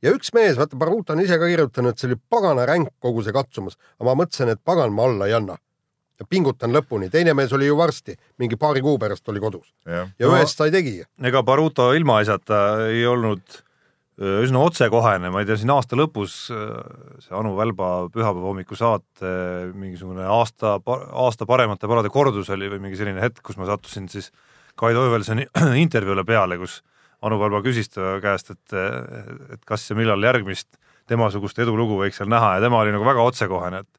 [0.02, 3.22] ja üks mees, vaata Baruto on ise ka kirjutanud, et see oli pagana ränk kogu
[3.22, 5.58] see katsumus, aga ma mõtlesin, et pagan, ma alla ei anna.
[6.20, 10.08] ja pingutan lõpuni, teine mees oli ju varsti, mingi paari kuu pärast oli kodus jah,
[10.18, 11.06] ja No- ühest sai tegija.
[11.22, 13.62] ega Baruto ilmaasjata ei olnud
[14.20, 19.32] üsna otsekohene, ma ei tea, siin aasta lõpus see Anu Välba pühapäeva hommiku saate
[19.72, 24.28] mingisugune aasta, aasta paremate palade kordus oli või mingi selline hetk, kus ma sattusin siis
[24.76, 25.46] Kaido Öövelsoni
[25.84, 26.82] intervjuule peale, kus
[27.24, 28.76] Anu Välba küsis ta käest, et,
[29.56, 30.68] et kas ja millal järgmist
[31.08, 33.98] temasugust edulugu võiks seal näha ja tema oli nagu väga otsekohene, et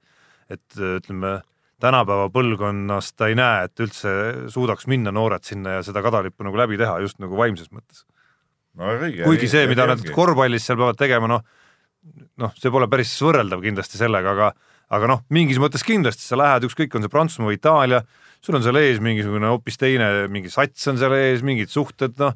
[0.53, 1.37] et ütleme,
[1.81, 4.11] tänapäeva põlvkonnas ta ei näe, et üldse
[4.51, 8.03] suudaks minna noored sinna ja seda kadalippu nagu läbi teha, just nagu vaimses mõttes
[8.79, 9.25] no õige.
[9.27, 11.43] kuigi see, mida nad korvpallis seal peavad tegema, noh,
[12.41, 14.53] noh, see pole päris võrreldav kindlasti sellega, aga
[14.93, 18.03] aga noh, mingis mõttes kindlasti sa lähed, ükskõik, on see Prantsusmaa või Itaalia,
[18.43, 22.35] sul on seal ees mingisugune hoopis teine, mingi sats on seal ees, mingid suhted, noh,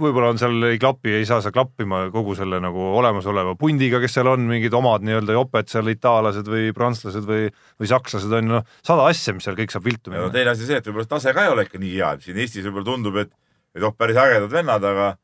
[0.00, 4.16] võib-olla on seal, ei klapi, ei saa sa klappima kogu selle nagu olemasoleva pundiga, kes
[4.18, 8.56] seal on, mingid omad nii-öelda joped seal, itaallased või prantslased või, või sakslased on ju,
[8.58, 10.36] noh, sada asja, mis seal kõik saab viltu ja no minna.
[10.36, 12.88] teine asi see, et võib-olla tase ka ei ole ikka nii hea, siin Eestis võib-olla
[12.92, 13.32] tundub, et,
[13.76, 15.14] et oh, päris ägedad vennad, aga,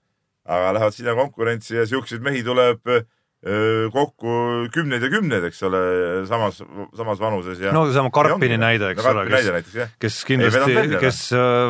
[0.47, 2.83] aga lähevad sinna konkurentsi ja siukseid mehi tuleb
[3.93, 4.31] kokku
[4.75, 5.81] kümneid ja kümneid, eks ole,
[6.27, 6.57] samas,
[6.97, 7.71] samas vanuses ja.
[7.75, 11.21] no seesama Karpini näide, eks no, ole, kes kes kindlasti, kes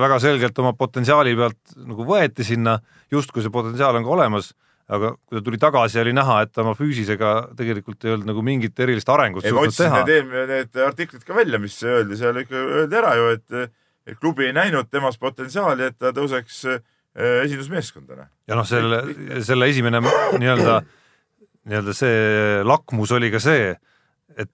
[0.00, 2.78] väga selgelt oma potentsiaali pealt nagu võeti sinna,
[3.12, 4.52] justkui see potentsiaal on ka olemas,
[4.86, 8.46] aga kui ta tuli tagasi, oli näha, et ta oma füüsisega tegelikult ei olnud nagu
[8.46, 10.04] mingit erilist arengut suutnud teha.
[10.06, 13.74] need, need artiklid ka välja, mis öeldi, seal ikka öeldi ära ju, et,
[14.06, 16.84] et klubi ei näinud temas potentsiaali, et ta tõuseks äh,
[17.46, 18.28] esindusmeeskondana.
[18.48, 19.02] ja noh, selle,
[19.46, 20.80] selle esimene nii-öelda,
[21.66, 23.72] nii-öelda see lakmus oli ka see,
[24.36, 24.52] et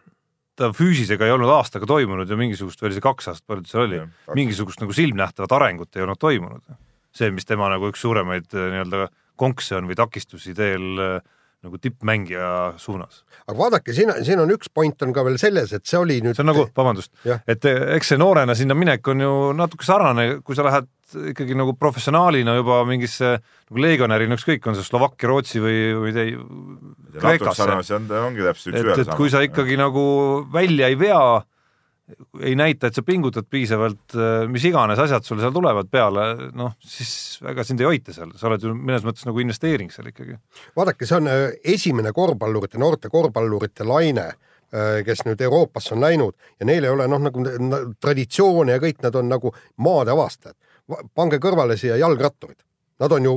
[0.59, 3.75] ta füüsisega ei olnud aastaga toimunud ja mingisugust, või oli see kaks aastat, palju ta
[3.75, 4.01] seal oli,
[4.39, 6.81] mingisugust nagu silmnähtavat arengut ei olnud toimunud.
[7.13, 11.17] see, mis tema nagu üks suuremaid äh, nii-öelda konkse on või takistusi teel äh,
[11.63, 12.49] nagu tippmängija
[12.83, 13.23] suunas.
[13.47, 16.35] aga vaadake, siin, siin on üks point on ka veel selles, et see oli nüüd.
[16.35, 17.13] see on nagu, vabandust
[17.47, 20.91] et eh, eks see noorena sinna minek on ju natuke sarnane, kui sa lähed
[21.33, 26.37] ikkagi nagu professionaalina juba mingisse nagu legionärina, ükskõik, on see Slovakkia, Rootsi või, või tei-
[27.19, 27.61] Kreekasse.
[27.63, 30.05] sarnase on, ongi täpselt üks et, ühele et kui sa ikkagi nagu
[30.53, 31.21] välja ei vea,
[32.43, 34.15] ei näita, et sa pingutad piisavalt,
[34.51, 36.25] mis iganes asjad sul seal tulevad peale,
[36.59, 40.11] noh siis ega sind ei hoita seal, sa oled ju mõnes mõttes nagu investeering seal
[40.11, 40.39] ikkagi.
[40.77, 41.45] vaadake, see on äh,
[41.75, 44.33] esimene korvpallurite, noorte korvpallurite laine,
[45.05, 49.03] kes nüüd Euroopasse on läinud ja neil ei ole noh, nagu na- traditsioone ja kõik
[49.05, 49.51] nad on nagu
[49.85, 50.57] maade avastajad.
[51.15, 52.57] pange kõrvale siia jalgratturid,
[53.05, 53.35] nad on ju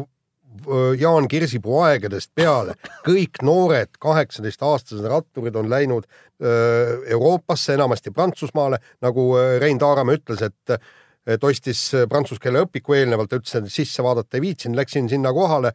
[1.00, 2.76] Jaan Kirsipuu aegadest peale,
[3.06, 6.06] kõik noored kaheksateistaastased ratturid on läinud
[6.42, 10.80] öö, Euroopasse, enamasti Prantsusmaale, nagu öö, Rein Taaramäe ütles, et
[11.26, 15.72] et ostis prantsuse keele õpiku eelnevalt, ütles, et sisse vaadata ei viitsinud, läksin sinna kohale,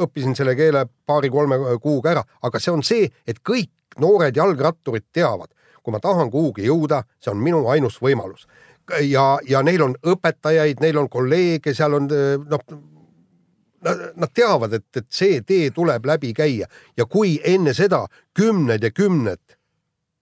[0.00, 5.52] õppisin selle keele paari-kolme kuuga ära, aga see on see, et kõik noored jalgratturid teavad,
[5.82, 8.46] kui ma tahan kuhugi jõuda, see on minu ainus võimalus.
[9.02, 12.66] ja, ja neil on õpetajaid, neil on kolleege, seal on noh,
[14.16, 18.90] nad teavad, et, et see tee tuleb läbi käia ja kui enne seda kümned ja
[18.90, 19.56] kümned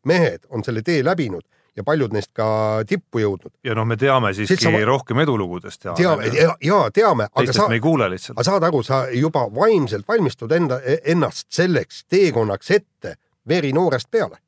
[0.04, 1.44] mehed on selle tee läbinud
[1.76, 2.46] ja paljud neist ka
[2.88, 3.52] tippu jõudnud.
[3.66, 4.72] ja noh, me teame siiski sa...
[4.86, 5.88] rohkem edulugudest.
[5.96, 11.50] teame ja, ja teame, aga sa, aga saad aru, sa juba vaimselt valmistud enda, ennast
[11.54, 13.16] selleks teekonnaks ette
[13.48, 14.38] veri noorest peale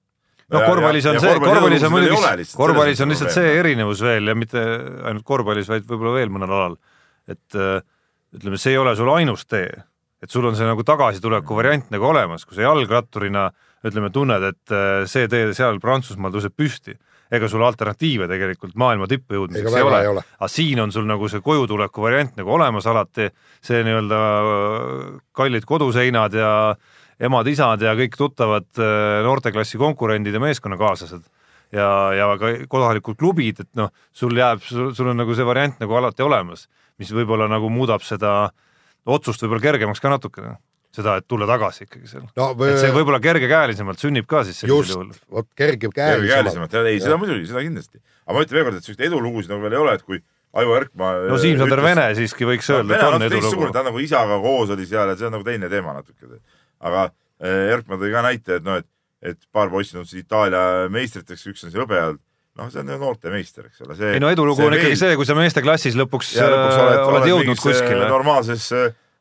[0.53, 4.39] noh, korvpallis on ja, see, korvpallis on muidugi, korvpallis on lihtsalt see erinevus veel ja
[4.39, 6.79] mitte ainult korvpallis, vaid võib-olla veel mõnel alal,
[7.31, 7.81] et äh,
[8.37, 9.71] ütleme, see ei ole sul ainus tee,
[10.23, 13.49] et sul on see nagu tagasituleku variant nagu olemas, kui sa jalgratturina
[13.87, 16.97] ütleme, tunned, et äh, see tee seal Prantsusmaal tõuseb püsti.
[17.27, 21.27] Ega sul alternatiive tegelikult maailma tippu jõudmiseks ei ole, ole., aga siin on sul nagu
[21.27, 23.27] see kojutuleku variant nagu olemas alati,
[23.67, 24.21] see nii-öelda
[25.35, 26.51] kallid koduseinad ja
[27.27, 31.27] emad-isad ja kõik tuttavad äh, noorteklassi konkurendid ja meeskonnakaaslased
[31.75, 35.99] ja, ja ka kohalikud klubid, et noh, sul jääb, sul on nagu see variant nagu
[35.99, 36.69] alati olemas,
[37.01, 38.51] mis võib-olla nagu muudab seda
[39.07, 40.57] otsust võib-olla kergemaks ka natukene
[40.97, 42.49] seda, et tulla tagasi ikkagi seal no,.
[42.67, 45.13] et see võib-olla kergekäelisemalt sünnib ka siis sellisel juhul.
[45.39, 46.79] vot kergekäelisemalt.
[46.85, 48.01] ei, seda muidugi, seda kindlasti.
[48.25, 50.23] aga ma ütlen veel kord, et selliseid edulugusid nagu veel ei ole, et kui
[50.57, 53.71] Aivo Erkma no Siim-Sander Vene siiski võiks öelda no,, et on edulugu.
[53.75, 56.41] ta nagu isaga koos oli seal ja see on nagu teine teema natuke.
[56.91, 58.89] aga eh, Erkma tõi ka näite, et noh, et,
[59.23, 62.23] et paar poissi nõudsid Itaalia meistriteks, üks on see hõbe olnud
[62.57, 63.97] noh, see on ju noortemeister, eks ole.
[64.15, 67.29] ei no edulugu on ikkagi see, kui sa meesteklassis lõpuks, ja, lõpuks oled, oled, oled
[67.31, 68.09] jõudnud kuskile.
[68.09, 68.71] normaalses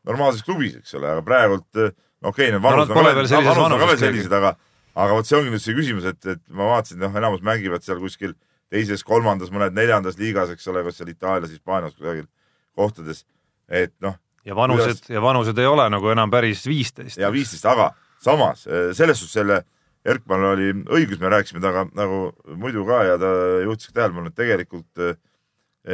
[0.06, 1.92] normaalses klubis, eks ole, aga praegult okei
[2.30, 4.56] okay,, need vanused no, on ka veel, vanused on ka veel sellised, aga
[4.96, 8.00] aga vot see ongi nüüd see küsimus, et, et ma vaatasin, noh, enamus mängivad seal
[8.00, 8.36] kuskil
[8.72, 12.26] teises, kolmandas, mõned neljandas liigas, eks ole, kas seal Itaalias, Hispaanias, kusagil
[12.80, 13.26] kohtades,
[13.68, 14.16] et noh.
[14.48, 15.12] ja vanused kuidas...
[15.12, 17.20] ja vanused ei ole nagu enam päris viisteist.
[17.20, 17.92] ja viisteist, aga
[18.24, 18.64] samas
[18.96, 19.64] selles suhtes selle
[20.06, 23.32] Erkmanil oli õigus, me rääkisime temaga nagu muidu ka ja ta
[23.64, 25.18] juhtis tähelepanu, et tegelikult äh,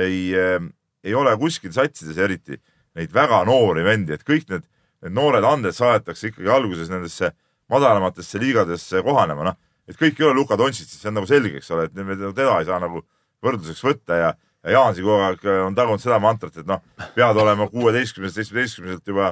[0.03, 0.59] ei äh,,
[1.03, 2.59] ei ole kuskil satsides eriti
[2.97, 4.68] neid väga noori vendi, et kõik need,
[5.01, 7.32] need noored anded saadetakse ikkagi alguses nendesse
[7.72, 9.57] madalamatesse liigadesse kohanema, noh,
[9.88, 12.59] et kõik ei ole Luka Dontšit, see on nagu selge, eks ole, et me teda
[12.59, 13.03] ei saa nagu
[13.41, 14.34] võrdluseks võtta ja,
[14.66, 16.84] ja Jaansi kogu aeg on tagunud seda mantrat, et noh,
[17.16, 19.32] pead olema kuueteistkümneselt, seitsmeteistkümneselt juba,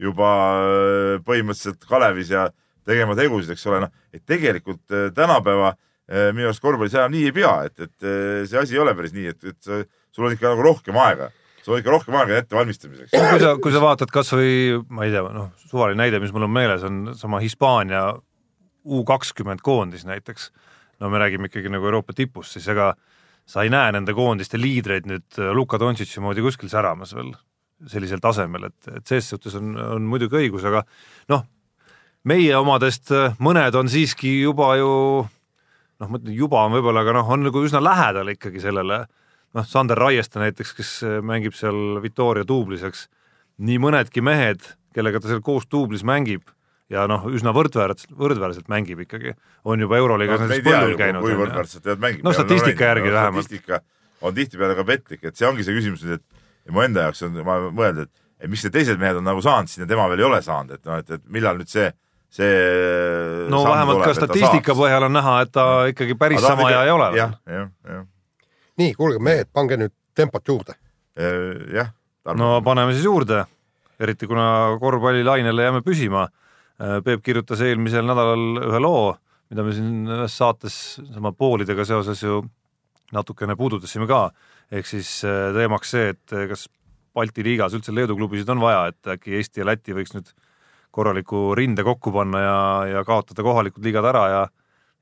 [0.00, 0.30] juba
[0.64, 2.48] äh, põhimõtteliselt Kalevis ja
[2.86, 7.30] tegema tegusid, eks ole, noh, et tegelikult äh, tänapäeva äh, minu arust korvpallis enam nii
[7.30, 8.10] ei pea, et, et
[8.50, 9.72] see asi ei ole päris nii, et, et
[10.14, 11.30] sul on ikka nagu rohkem aega
[11.64, 13.14] sul on ikka rohkem aega ettevalmistamiseks.
[13.14, 16.52] kui sa, kui sa vaatad kasvõi, ma ei tea, noh, suvaline näide, mis mul on
[16.52, 18.10] meeles, on sama Hispaania
[18.84, 20.50] U kakskümmend koondis näiteks.
[21.00, 22.92] no me räägime ikkagi nagu Euroopa tipust, siis ega
[23.46, 27.32] sa ei näe nende koondiste liidreid nüüd Luka Dontšitši moodi kuskil säramas veel
[27.90, 30.84] sellisel tasemel, et, et ses suhtes on, on muidugi õigus, aga
[31.32, 31.42] noh,
[32.24, 33.12] meie omadest
[33.42, 34.92] mõned on siiski juba ju
[35.24, 39.12] noh, ma ütlen juba on võib-olla, aga noh, on nagu üsna lähedal ikkagi sellele äh,
[39.54, 43.06] noh, Sander Raieste näiteks, kes äh, mängib seal Victoria duublis, eks,
[43.64, 46.50] nii mõnedki mehed, kellega ta seal koos duublis mängib
[46.92, 49.34] ja noh, üsna võrdväärselt, võrdväärselt mängib ikkagi,
[49.66, 51.24] on juba Euroliigas no, näiteks põllul käinud.
[51.24, 52.26] kui võrdväärselt tead mängib.
[52.26, 53.48] no statistika järgi no, vähemalt.
[53.48, 53.80] statistika
[54.24, 56.22] on tihtipeale ka petlik, et see ongi see küsimus nüüd,
[56.64, 59.42] et mu enda jaoks on, ma mõelda, et, et mis need teised mehed on nagu
[59.44, 61.88] saanud siin ja tema veel ei ole saanud, et noh, et, et millal nüüd see
[62.34, 66.82] see no vähemalt tuleb, ka statistika põhjal on näha, et ta ikkagi päris sama hea
[66.88, 67.12] ei ole.
[67.18, 68.02] jah, jah, jah
[68.80, 70.76] nii, kuulge mehed, pange nüüd tempot juurde.
[71.18, 71.92] Äh, jah.
[72.38, 73.44] no paneme siis juurde,
[74.00, 76.26] eriti kuna korvpallilainele jääme püsima.
[76.80, 79.14] Äh, Peep kirjutas eelmisel nädalal ühe loo,
[79.52, 80.78] mida me siin ühes saates
[81.12, 82.42] sama poolidega seoses ju
[83.14, 84.26] natukene puudutasime ka,
[84.74, 86.66] ehk siis äh, teemaks see, et kas
[87.14, 90.32] Balti liigas üldse Leedu klubisid on vaja, et äkki Eesti ja Läti võiks nüüd
[90.94, 92.58] korraliku rinde kokku panna ja,
[92.98, 94.44] ja kaotada kohalikud liigad ära ja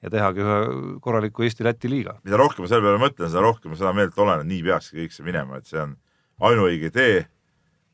[0.02, 0.56] ja tehagi ühe
[1.02, 2.16] korraliku Eesti-Läti liiga.
[2.24, 4.98] mida rohkem ma selle peale mõtlen, seda rohkem ma seda meelt olen, et nii peakski
[4.98, 5.94] kõik see minema, et see on
[6.42, 7.20] ainuõige tee.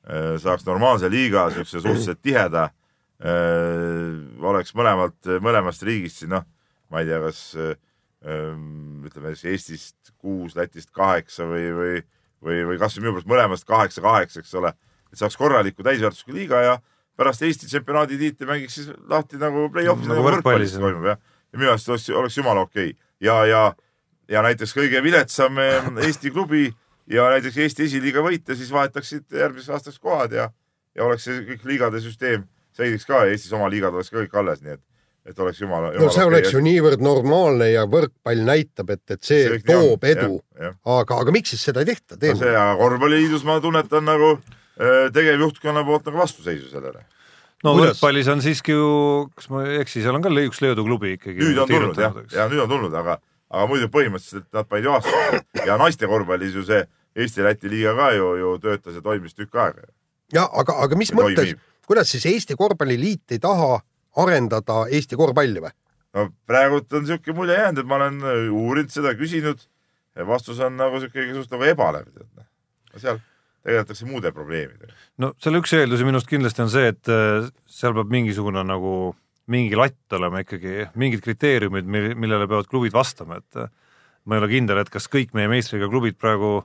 [0.09, 2.71] Äh, saaks normaalse liiga, niisuguse suhteliselt tiheda,
[3.21, 6.47] äh, oleks mõlemalt, mõlemast riigist siin noh,
[6.89, 11.99] ma ei tea, kas ähm, ütleme siis Eestist kuus, Lätist kaheksa või, või,
[12.45, 14.73] või, või kasvõi minu pärast mõlemast kaheksa-kaheksa, eks ole,
[15.13, 16.79] et saaks korraliku täisväärtusega liiga ja
[17.19, 21.19] pärast Eesti tsempionaadi tiitli mängiks siis lahti nagu play-off'is nagu, nagu võrkpallis toimub jah
[21.53, 23.09] ja minu arust oleks, oleks jumala okei okay.
[23.21, 23.63] ja, ja,
[24.29, 26.69] ja näiteks kõige viletsam eh, Eesti klubi
[27.11, 30.51] ja näiteks Eesti esiliiga võita, siis vahetaksid järgmiseks aastaks kohad ja,
[30.97, 32.47] ja oleks see kõik liigade süsteem
[32.77, 34.85] säiliks ka ja Eestis oma liigad oleks ka kõik alles, nii et,
[35.33, 36.05] et oleks jumala, jumala.
[36.05, 36.35] no see okay.
[36.35, 40.13] oleks ju niivõrd normaalne ja võrkpall näitab, et, et see, see toob on.
[40.13, 40.39] edu.
[40.85, 42.21] aga, aga miks siis seda ei tehta?
[42.21, 44.37] No see korvpalliliidus ma tunnetan nagu
[45.15, 47.05] tegevjuhtkonna poolt nagu vastuseisu sellele.
[47.67, 48.91] No võrkpallis on siiski ju,
[49.35, 52.21] kas ma ei eksi, seal on ka üks Leedu klubi ikkagi nüüd on tulnud jah.
[52.31, 53.17] ja nüüd on tulnud, aga,
[53.51, 55.41] aga muidu põhimõtteliselt nad panid ju vastu.
[55.67, 56.85] Ja naiste korvpallis ju see
[57.19, 59.89] Eesti-Läti liiga ka ju, ju töötas ja toimis tükk aega.
[60.33, 61.57] ja aga, aga mis Või mõttes
[61.89, 63.79] kuidas siis Eesti Korvpalliliit ei taha
[64.21, 65.73] arendada Eesti korvpalli või?
[66.17, 69.61] no praegult on niisugune mulje jäänud, et ma olen äh, uurinud seda, küsinud.
[70.17, 72.09] Ja vastus on nagu niisugune suht nagu ebalev,
[72.97, 73.21] seal
[73.67, 74.95] tegeletakse muude probleemidega.
[75.23, 78.95] no selle üks eeldusi minu arust kindlasti on see, et äh, seal peab mingisugune nagu
[79.49, 83.71] mingi latt olema ikkagi, mingid kriteeriumid, millele peavad klubid vastama, et äh,
[84.29, 86.59] ma ei ole kindel, et kas kõik meie meistriga klubid praegu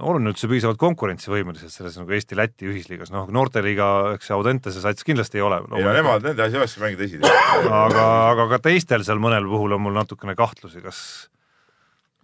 [0.00, 5.36] on üldse piisavalt konkurentsivõimelised selles nagu Eesti-Läti ühisliigas, noh noorteliiga, eks see Audentese sats kindlasti
[5.36, 5.58] ei ole.
[5.68, 7.68] ei no nemad, nende olekski mängida esiliigas.
[7.68, 11.02] aga, aga ka teistel seal mõnel puhul on mul natukene kahtlusi, kas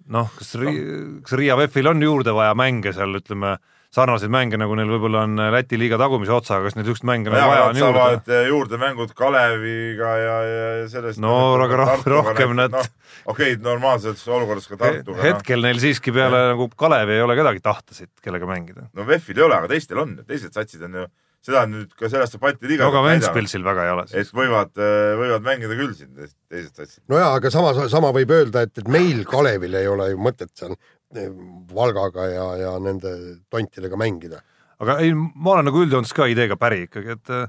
[0.09, 0.77] noh, kas Ri-,
[1.25, 3.57] kas Riia VEF-il on juurde vaja mänge seal, ütleme,
[3.95, 7.49] sarnaseid mänge, nagu neil võib-olla on Läti liiga tagumise otsaga, kas neil niisuguseid mänge nagu
[7.53, 8.35] vaja on juurde?
[8.37, 11.21] eh, juurde mängud Kaleviga ja, ja sellest.
[11.25, 12.91] No aga roh- rohkem nad- noh,
[13.33, 15.17] okei okay,, normaalses olukorras ka Tartuga.
[15.17, 15.25] noh.
[15.25, 18.89] hetkel neil siiski peale nagu Kalevi ei ole kedagi tahtasid, kellega mängida.
[18.93, 21.07] no VEF-il ei ole, aga teistel on, teised satsid on ju,
[21.45, 24.73] seda on nüüd ka sellest Balti liigas no aga Ventspilsil väga ei ole et võivad,
[25.21, 27.03] võivad mängida küll siin teised- satsid.
[27.11, 30.53] no jaa, aga samas, sama võib öelda, et, et meil Kalevil ei ole ju mõtet
[30.59, 31.31] seal eh,
[31.75, 33.15] Valgaga ja, ja nende
[33.53, 34.43] tontidega mängida.
[34.83, 37.47] aga ei, ma olen nagu üldjoontes ka ideega päri ikkagi, et eh,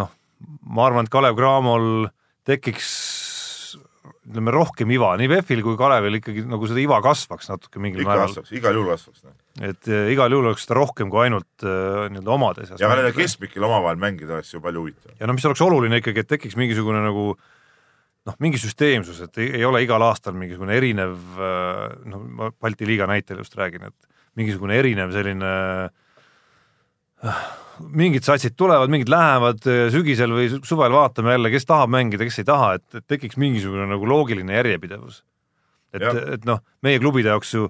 [0.00, 0.12] noh,
[0.66, 2.08] ma arvan, et Kalev Cramol
[2.46, 2.90] tekiks
[4.26, 8.12] ütleme rohkem iva nii VEF-il kui Kalevil ikkagi nagu seda iva kasvaks natuke mingil ikka
[8.12, 9.26] määral, kasvaks, igal juhul kasvaks.
[9.60, 12.80] et eh, igal juhul oleks seda rohkem kui ainult eh, nii-öelda omade seas.
[12.82, 15.18] ja ka nende keskmikel omavahel mängida oleks ju palju huvitavam.
[15.20, 17.28] ja no mis oleks oluline ikkagi, et tekiks mingisugune nagu
[18.26, 21.14] noh, mingi süsteemsus, et ei, ei ole igal aastal mingisugune erinev,
[22.10, 25.52] no ma Balti liiga näitel just räägin, et mingisugune erinev selline
[25.86, 26.05] äh,
[27.96, 32.24] mingid satsid tulevad, mingid lähevad äh, sügisel või su- suvel vaatame jälle, kes tahab mängida,
[32.28, 35.22] kes ei taha, et, et tekiks mingisugune nagu loogiline järjepidevus.
[35.96, 36.02] et
[36.36, 37.68] et noh, meie klubide jaoks ju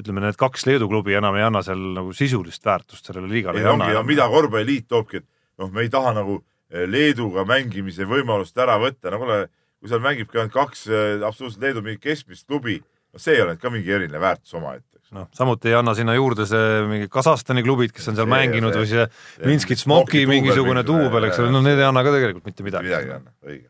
[0.00, 3.64] ütleme, need kaks Leedu klubi enam ei anna seal nagu sisulist väärtust sellele liigale ei
[3.68, 5.26] ongi, no mida korvpalliliit toobki, et
[5.60, 6.38] noh, me ei taha nagu
[6.70, 9.38] eh, Leeduga mängimise võimalust ära võtta, no kuule,
[9.80, 12.78] kui seal mängibki ainult kaks eh, absoluutselt Leedu mingit keskmist klubi,
[13.12, 14.91] no see ei ole ka mingi eriline väärtus omaette.
[15.12, 18.72] noh, samuti ei anna sinna juurde see mingi Kasahstani klubid, kes on seal See- mänginud
[18.72, 19.06] see- või see
[19.36, 22.88] see Minski Smoki mingisugune duubel, eks ole, no need ei anna ka tegelikult mitte midagi
[22.90, 23.18] midagi ei.
[23.20, 23.68] anna, õige.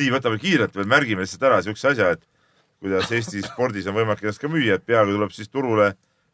[0.00, 2.24] nii, võtame kiirelt veel, märgime lihtsalt ära siukse asja, et
[2.82, 5.92] kuidas Eesti spordis on võimalik ennast ka müüa, et peagi tuleb siis turule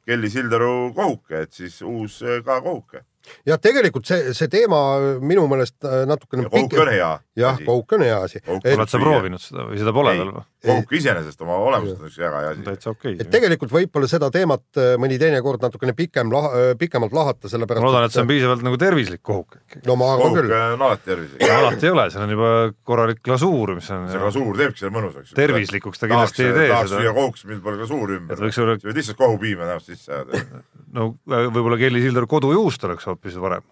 [0.08, 3.02] Kelly Sildaru kohuke, et siis uus eh, ka kohuke.
[3.44, 4.78] jah, tegelikult see, see teema
[5.20, 7.10] minu meelest äh, natukene ja kohuk on hea.
[7.36, 8.40] jah, kohuk on hea asi.
[8.48, 10.46] Oled sa proovinud seda või seda pole veel või?
[10.64, 12.64] Kohuk iseenesest oma olemuselt on üks väga hea asi.
[12.66, 13.28] täitsa okei et.
[13.30, 16.32] tegelikult võib-olla seda teemat äh, mõni teinekord natukene pikem,
[16.80, 19.58] pikemalt lahata, ma sellepärast loodan, et see on piisavalt nagu tervislik kohuk.
[19.86, 20.56] no ma arvan kohuk küll.
[20.58, 21.46] on alati tervislik.
[21.58, 22.50] alati ei ole, seal on juba
[22.90, 25.34] korralik glasuur, mis on see glasuur teebki selle mõnusaks.
[25.38, 27.16] tervislikuks ta kindlasti ei tee tahaks süüa.
[27.20, 28.46] kohuks, millel pole glasuur ümber et.
[28.48, 30.62] võiks olla, sa võid lihtsalt kohupiima näost sisse ajada.
[30.98, 33.66] no võib-olla Kelly Sildaru kodujuust oleks hoopis parem.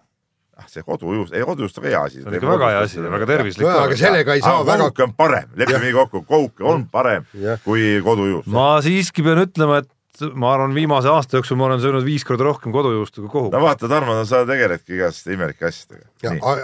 [0.57, 2.21] ah, see kodujuust, ei kodujuust on hea asi.
[2.21, 4.87] see on ikka väga hea asi ja väga tervislik aga sellega ei saa aga väga,
[4.87, 7.61] kohuk on parem, lepime nii kokku, kohuk on parem Jah.
[7.65, 8.49] kui kodujuust.
[8.51, 9.91] ma siiski pean ütlema, et
[10.33, 13.61] ma arvan, viimase aasta jooksul ma olen söönud viis korda rohkem kodujuustu kui kohuk no.
[13.61, 16.07] vaata, Tarmo, no sa tegeledki igast imelike asjadega.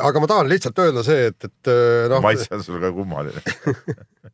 [0.10, 3.44] aga ma tahan lihtsalt öelda see, et, et äh, noh, maitse on sul ka kummaline.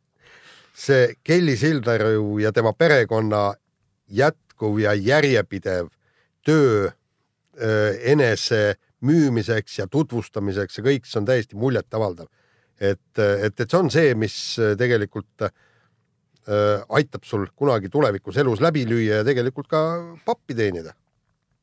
[0.86, 3.50] see Kelly Sildaru ja tema perekonna
[4.08, 5.90] jätkuv ja järjepidev
[6.46, 8.74] töö äh, enese
[9.06, 12.28] müümiseks ja tutvustamiseks ja kõik see on täiesti muljetavaldav.
[12.80, 14.34] et, et, et see on see, mis
[14.78, 15.52] tegelikult äh,
[16.88, 19.80] aitab sul kunagi tulevikus elus läbi lüüa ja tegelikult ka
[20.24, 20.94] pappi teenida.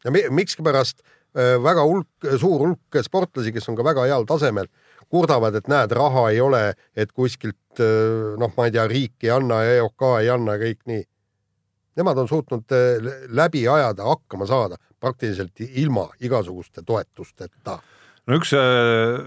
[0.05, 2.07] ja mi- miskipärast äh, väga hulk,
[2.39, 4.67] suur hulk sportlasi, kes on ka väga heal tasemel,
[5.09, 9.33] kurdavad, et näed, raha ei ole, et kuskilt äh, noh, ma ei tea, riik ei
[9.33, 11.05] anna ja EOK ei anna, kõik nii.
[11.97, 17.79] Nemad on suutnud äh, läbi ajada, hakkama saada praktiliselt ilma igasuguste toetusteta.
[18.27, 19.21] no üks äh,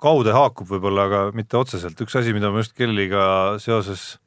[0.00, 3.24] kaude haakub võib-olla, aga mitte otseselt, üks asi, mida ma just Kelliga
[3.62, 4.18] seoses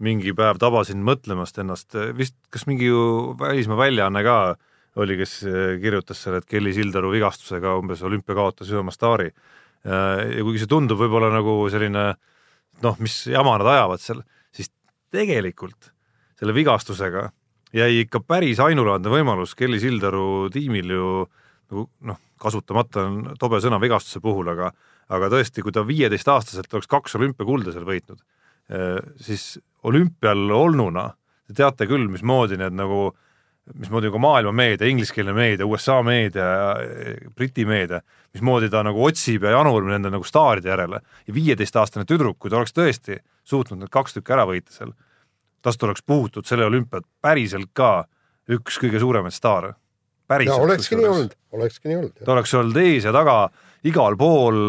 [0.00, 4.38] mingi päev tabasin mõtlemast ennast, vist kas mingi ju välismaa väljaanne ka
[5.00, 9.32] oli, kes äh, kirjutas selle, et Kelly Sildaru vigastusega umbes olümpia kaotas ühe oma staari.
[9.80, 12.02] ja kuigi see tundub võib-olla nagu selline
[12.84, 14.20] noh, mis jama nad ajavad seal,
[14.52, 14.68] siis
[15.08, 15.88] tegelikult
[16.40, 17.28] selle vigastusega
[17.76, 21.10] jäi ikka päris ainulaadne võimalus Kelly Sildaru tiimil ju
[21.70, 24.72] nagu noh, kasutamata on tobe sõna vigastuse puhul, aga
[25.10, 28.20] aga tõesti, kui ta viieteistaastaselt oleks kaks olümpiakulda seal võitnud,
[29.18, 31.08] siis olümpial olnuna
[31.50, 33.10] te teate küll, mismoodi need nagu
[33.74, 36.46] mismoodi ka maailma meedia, ingliskeelne meedia, USA meedia,
[37.36, 38.00] Briti meedia,
[38.34, 41.02] mismoodi ta nagu otsib ja janur nende nagu staaride järele.
[41.26, 44.94] Ja viieteistaastane tüdruk, kui ta oleks tõesti suutnud need kaks tükki ära võita seal,
[45.62, 48.04] tast oleks puhutud selle olümpiat päriselt ka
[48.50, 49.74] üks kõige suuremaid staare.
[50.46, 52.24] ja olekski nii olnud, olekski nii olnud.
[52.24, 53.42] ta oleks olnud ees ja taga
[53.84, 54.66] igal pool.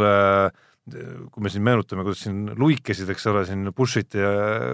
[1.32, 4.32] kui me siin meenutame, kuidas siin luikesid, eks ole, siin Bushit ja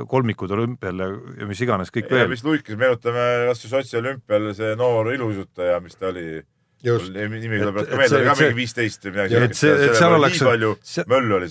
[0.08, 1.08] kolmikud olümpial ja,
[1.42, 2.30] ja mis iganes kõik ja veel.
[2.32, 6.40] mis luikes meenutame kas või Sotši olümpial see noor iluuisutaja, mis ta oli,
[6.88, 10.42] nimi tuleb see- meelde, ka mingi viisteist või midagi et seal oleks-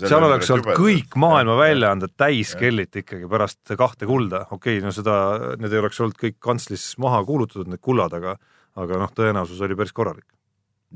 [0.03, 4.93] seal oleks olnud kõik maailma väljaanded täis kellit ikkagi pärast kahte kulda, okei okay,, no
[4.95, 5.17] seda,
[5.61, 8.37] need ei oleks olnud kõik kantslis maha kuulutatud, need kullad, aga
[8.77, 10.27] aga noh, tõenäosus oli päris korralik.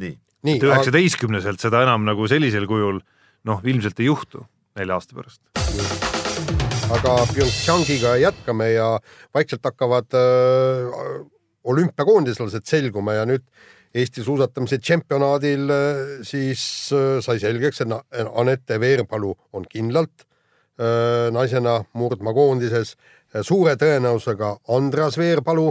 [0.01, 3.01] nii, et, üheksateistkümneselt seda enam nagu sellisel kujul
[3.49, 4.45] noh, ilmselt ei juhtu
[4.79, 5.41] nelja aasta pärast.
[6.91, 8.93] aga PyeongChangiga jätkame ja
[9.35, 11.29] vaikselt hakkavad äh,
[11.65, 13.45] olümpiakoondislased selguma ja nüüd
[13.91, 16.63] Eesti suusatamise tšempionaadil äh, siis
[16.95, 17.95] äh, sai selgeks, et
[18.39, 22.95] Anette Veerpalu on kindlalt äh, naisena murdma koondises,
[23.43, 25.67] suure tõenäosusega Andreas Veerpalu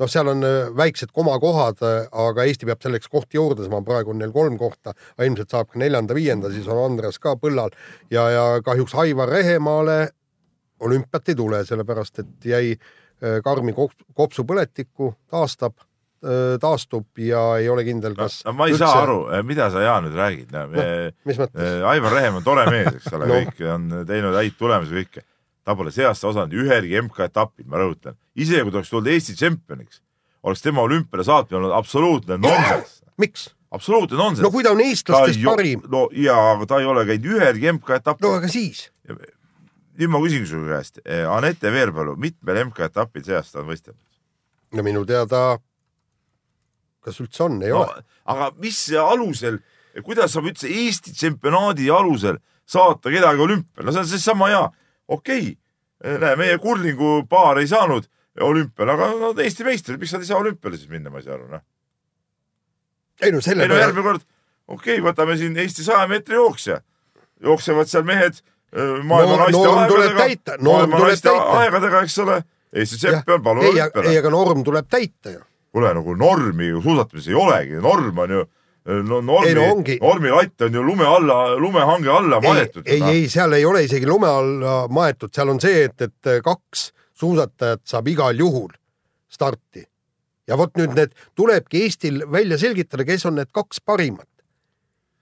[0.00, 0.46] noh, seal on
[0.76, 5.28] väiksed komakohad, aga Eesti peab selleks kohti juurde saama, praegu on neil kolm kohta, aga
[5.28, 7.76] ilmselt saab ka neljanda-viienda, siis on Andreas ka põllal.
[8.08, 9.98] Ja, ja kahjuks Aivar Rehemaale
[10.80, 12.72] olümpiat ei tule, sellepärast et jäi
[13.44, 15.76] karmi kops- kopsupõletikku, taastab,
[16.60, 20.18] taastub ja ei ole kindel, kas no, ma ei saa aru, mida sa, Jaan, nüüd
[20.18, 20.64] räägid no,.
[21.28, 23.32] mis mõttes, Aivar Rehem on tore mees, eks ole No.
[23.32, 25.24] no., kõik on teinud häid tulemusi, kõike.
[25.64, 28.18] ta pole see aasta osalenud ühelgi MK-etapil, ma rõhutan.
[28.36, 30.02] isegi kui ta oleks tulnud Eesti tšempioniks,
[30.44, 33.00] oleks tema olümpiale saatmine olnud absoluutne nonsenss.
[33.20, 33.48] miks?
[33.72, 37.32] absoluutne nonsenss no kui ta on eestlastest parim, no jaa, aga ta ei ole käinud
[37.38, 41.00] ühelgi MK-etapil no aga siis, nüüd ma küsin su käest,
[41.32, 44.00] Anette Veerpalu, mitmel MK-etapil see aasta on võistelnud?
[44.76, 45.58] no minu teada,
[47.04, 48.04] kas üldse on, ei no ole.
[48.30, 49.58] aga mis alusel,
[50.04, 52.38] kuidas saab üldse Eesti tsempionaadi alusel
[52.70, 54.62] saata kedagi olümpiale, no see on seesama hea,
[55.08, 58.06] okei okay., näe, meie kurlingu paar ei saanud
[58.40, 61.36] olümpiale, aga nad Eesti meistrid, miks nad ei saa olümpiale siis minna, ma ei saa
[61.38, 61.64] aru, noh.
[63.22, 64.24] ei no selle ei no järgmine kord,
[64.68, 66.80] okei okay,, võtame siin Eesti saja meetri jooksja,
[67.44, 68.40] jooksevad seal mehed
[69.02, 72.40] maailma Norm- naiste aegadega maailma naiste aegadega, eks ole,
[72.70, 74.18] Eesti tšempion, palun ei, ei olümpiale.
[74.20, 75.40] aga norm tuleb täita ju.
[75.72, 78.46] Kuule nagu normi ju suusatamises ei olegi, norm on ju
[78.84, 82.82] no normi no ongi., normi latt on ju lume alla, lumehange alla ei, maetud.
[82.86, 86.90] ei, ei, seal ei ole isegi lume alla maetud, seal on see, et, et kaks
[87.20, 88.72] suusatajat saab igal juhul
[89.30, 89.84] starti.
[90.48, 94.28] ja vot nüüd need tulebki Eestil välja selgitada, kes on need kaks parimat.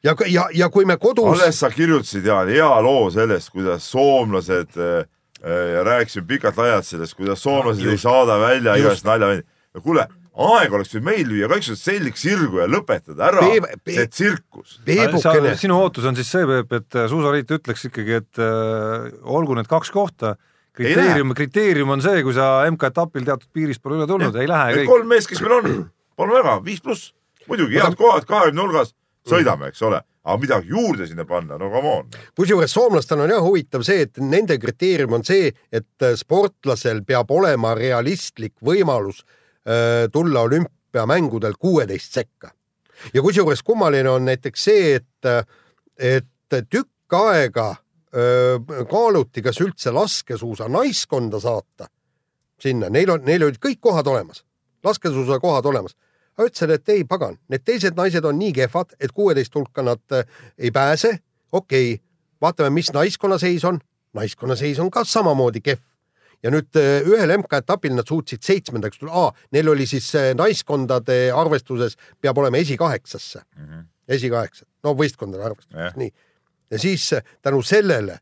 [0.04, 4.78] ja, ja, ja kui me kodus, alles sa kirjutasid ja hea loo sellest, kuidas soomlased
[4.78, 5.02] äh,
[5.42, 9.42] äh, ja rääkisime pikalt-laialt sellest, kuidas soomlased ei saada välja igast nalja.
[9.82, 10.06] kuule,
[10.38, 14.10] aeg oleks ju meil lüüa kõik see selg sirgu ja lõpetada ära Peep- Peep- see
[14.12, 14.76] tsirkus.
[15.58, 19.90] Sinu ootus on siis see, Peep, et suusaliit ütleks ikkagi, et äh, olgu need kaks
[19.94, 20.36] kohta,
[20.78, 24.90] kriteerium, kriteerium on see, kui sa MK-etapil teatud piirist pole üle tulnud, ei lähe Need
[24.90, 25.80] kolm meest, kes meil on,
[26.18, 27.10] palun väga, viis pluss,
[27.50, 28.94] muidugi head kohad kahekümne nurgas,
[29.28, 32.14] sõidame, eks ole, aga midagi juurde sinna panna, no come on.
[32.38, 37.74] kusjuures soomlastel on jah huvitav see, et nende kriteerium on see, et sportlasel peab olema
[37.74, 39.34] realistlik võimalus äh,
[40.12, 42.50] tulla olümpiamängudel kuueteist sekka.
[43.14, 45.50] ja kusjuures kummaline on näiteks see, et,
[45.98, 47.76] et tükk aega
[48.16, 48.58] öö,
[48.90, 51.88] kaaluti, kas üldse laskesuusa naiskonda saata
[52.60, 54.44] sinna, neil on, neil olid kõik kohad olemas,
[54.84, 55.96] laskesuusa kohad olemas.
[56.38, 60.02] aga ütlesid, et ei pagan, need teised naised on nii kehvad, et kuueteist hulka nad
[60.12, 60.24] äh,
[60.58, 61.18] ei pääse.
[61.52, 62.04] okei okay.,
[62.40, 63.80] vaatame, mis naiskonna seis on.
[64.12, 65.78] naiskonna seis on ka samamoodi kehv.
[66.44, 71.98] Ja nüüd äh, ühel MK-etapil nad suutsid seitsmendaks tulla, neil oli siis äh, naiskondade arvestuses
[72.22, 73.84] peab olema esikaheksasse mm, -hmm.
[74.18, 76.12] esikaheksa, no võistkondade arvestuses Jah., nii.
[76.70, 78.20] ja siis äh, tänu sellele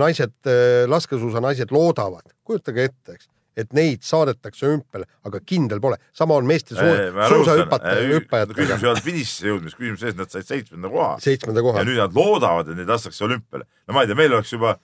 [0.00, 0.48] naised,
[0.88, 3.26] laskesuusanaised loodavad, kujutage ette, eks,
[3.60, 5.98] et neid saadetakse hümpeale, aga kindel pole.
[6.16, 10.32] sama on meeste suu-, suusahüpataja, hüppajatega küsimus ei olnud finishisse jõudmist, küsimus selles, et nad
[10.32, 11.88] said seitsmenda koha seitsmenda koha ja.
[11.90, 13.68] nüüd nad loodavad, et neid lastakse olümpiale.
[13.68, 14.78] no ma ei tea, meil oleks juba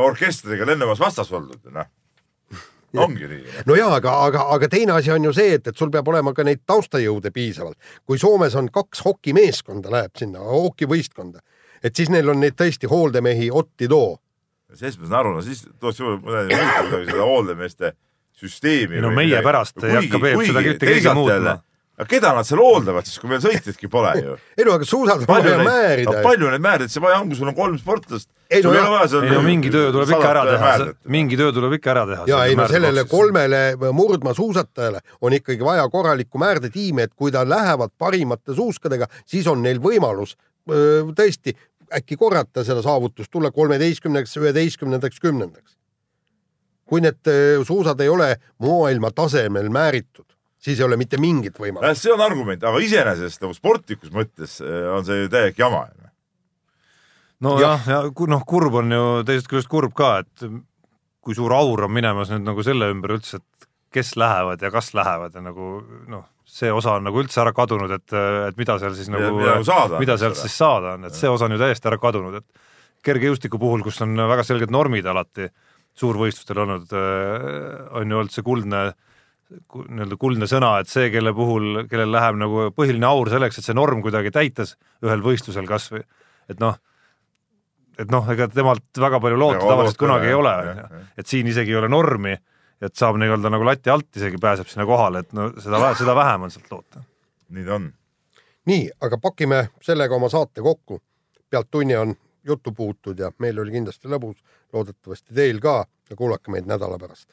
[0.00, 1.92] orkestriga lennumas vastas oldud, noh.
[3.00, 3.42] Ongi nii.
[3.66, 6.34] no jaa, aga, aga, aga teine asi on ju see, et, et sul peab olema
[6.36, 7.78] ka neid taustajõude piisavalt.
[8.06, 11.40] kui Soomes on kaks hokimeeskonda läheb sinna, hokivõistkonda,
[11.82, 14.18] et siis neil on neid tõesti hooldemehi Otti too.
[14.74, 17.94] sellest ma saan aru, no siis tuleks kuidagi seda hooldemeeste
[18.42, 19.00] süsteemi.
[19.02, 21.58] No meie pärast ei hakka, Peep, seda mitte keegi muutma.
[22.02, 24.36] Aga keda nad seal hooldavad siis, kui veel sõitjatki pole ju?
[24.58, 26.14] ei no aga suusad on palju vaja määrida.
[26.26, 28.28] palju neid määrida see vaja on, kui sul on kolm sportlast?
[28.52, 29.16] Ei no jah.
[29.22, 30.72] ei no mingi töö tuleb ikka ära teha,
[31.14, 32.28] mingi töö tuleb ikka ära teha.
[32.28, 33.06] ja ei no sellele.
[33.08, 39.62] kolmele murdmaasuusatajale on ikkagi vaja korralikku määrdetiimi, et kui ta lähevad parimate suuskadega, siis on
[39.64, 40.36] neil võimalus
[41.16, 41.54] tõesti
[41.92, 45.78] äkki korrata seda saavutust, tulla kolmeteistkümnendaks, üheteistkümnendaks, kümnendaks.
[46.92, 47.28] kui need
[47.64, 50.26] suusad ei ole maailma tasemel määritud,
[50.62, 52.02] siis ei ole mitte mingit võimalust.
[52.04, 55.86] see on argument, aga iseenesest nagu sportlikus mõttes eh, on see ju täielik jama.
[57.42, 60.44] nojah, ja ku- noh, kurb on ju teisest küljest kurb ka, et
[61.22, 64.92] kui suur aur on minemas nüüd nagu selle ümber üldse, et kes lähevad ja kas
[64.96, 68.14] lähevad ja nagu noh, see osa on nagu üldse ära kadunud, et,
[68.48, 69.36] et mida seal siis nagu,
[70.00, 72.46] mida nagu sealt siis saada on, et see osa on ju täiesti ära kadunud, et
[73.06, 75.48] kergejõustiku puhul, kus on väga selged normid alati
[75.98, 76.92] suurvõistlustel olnud,
[77.98, 79.11] on ju olnud see kuldne ku-
[79.52, 83.76] nii-öelda kuldne sõna, et see, kelle puhul, kellel läheb nagu põhiline aur selleks, et see
[83.76, 86.02] norm kuidagi täites ühel võistlusel kas või,
[86.52, 86.78] et noh,
[88.00, 91.00] et noh, ega temalt väga palju loota tavaliselt kunagi ei jah, ole, jah, on ju
[91.00, 91.06] jah..
[91.18, 92.34] et siin isegi ei ole normi,
[92.82, 96.48] et saab nii-öelda nagu lati alt isegi pääseb sinna kohale, et no seda, seda vähem
[96.48, 97.04] on sealt loota.
[97.52, 97.92] nii ta on.
[98.72, 101.02] nii, aga pakime sellega oma saate kokku.
[101.50, 104.40] pealt tunni on juttu puutud ja meil oli kindlasti lõbus,
[104.72, 107.32] loodetavasti teil ka ja kuulake meid nädala pärast.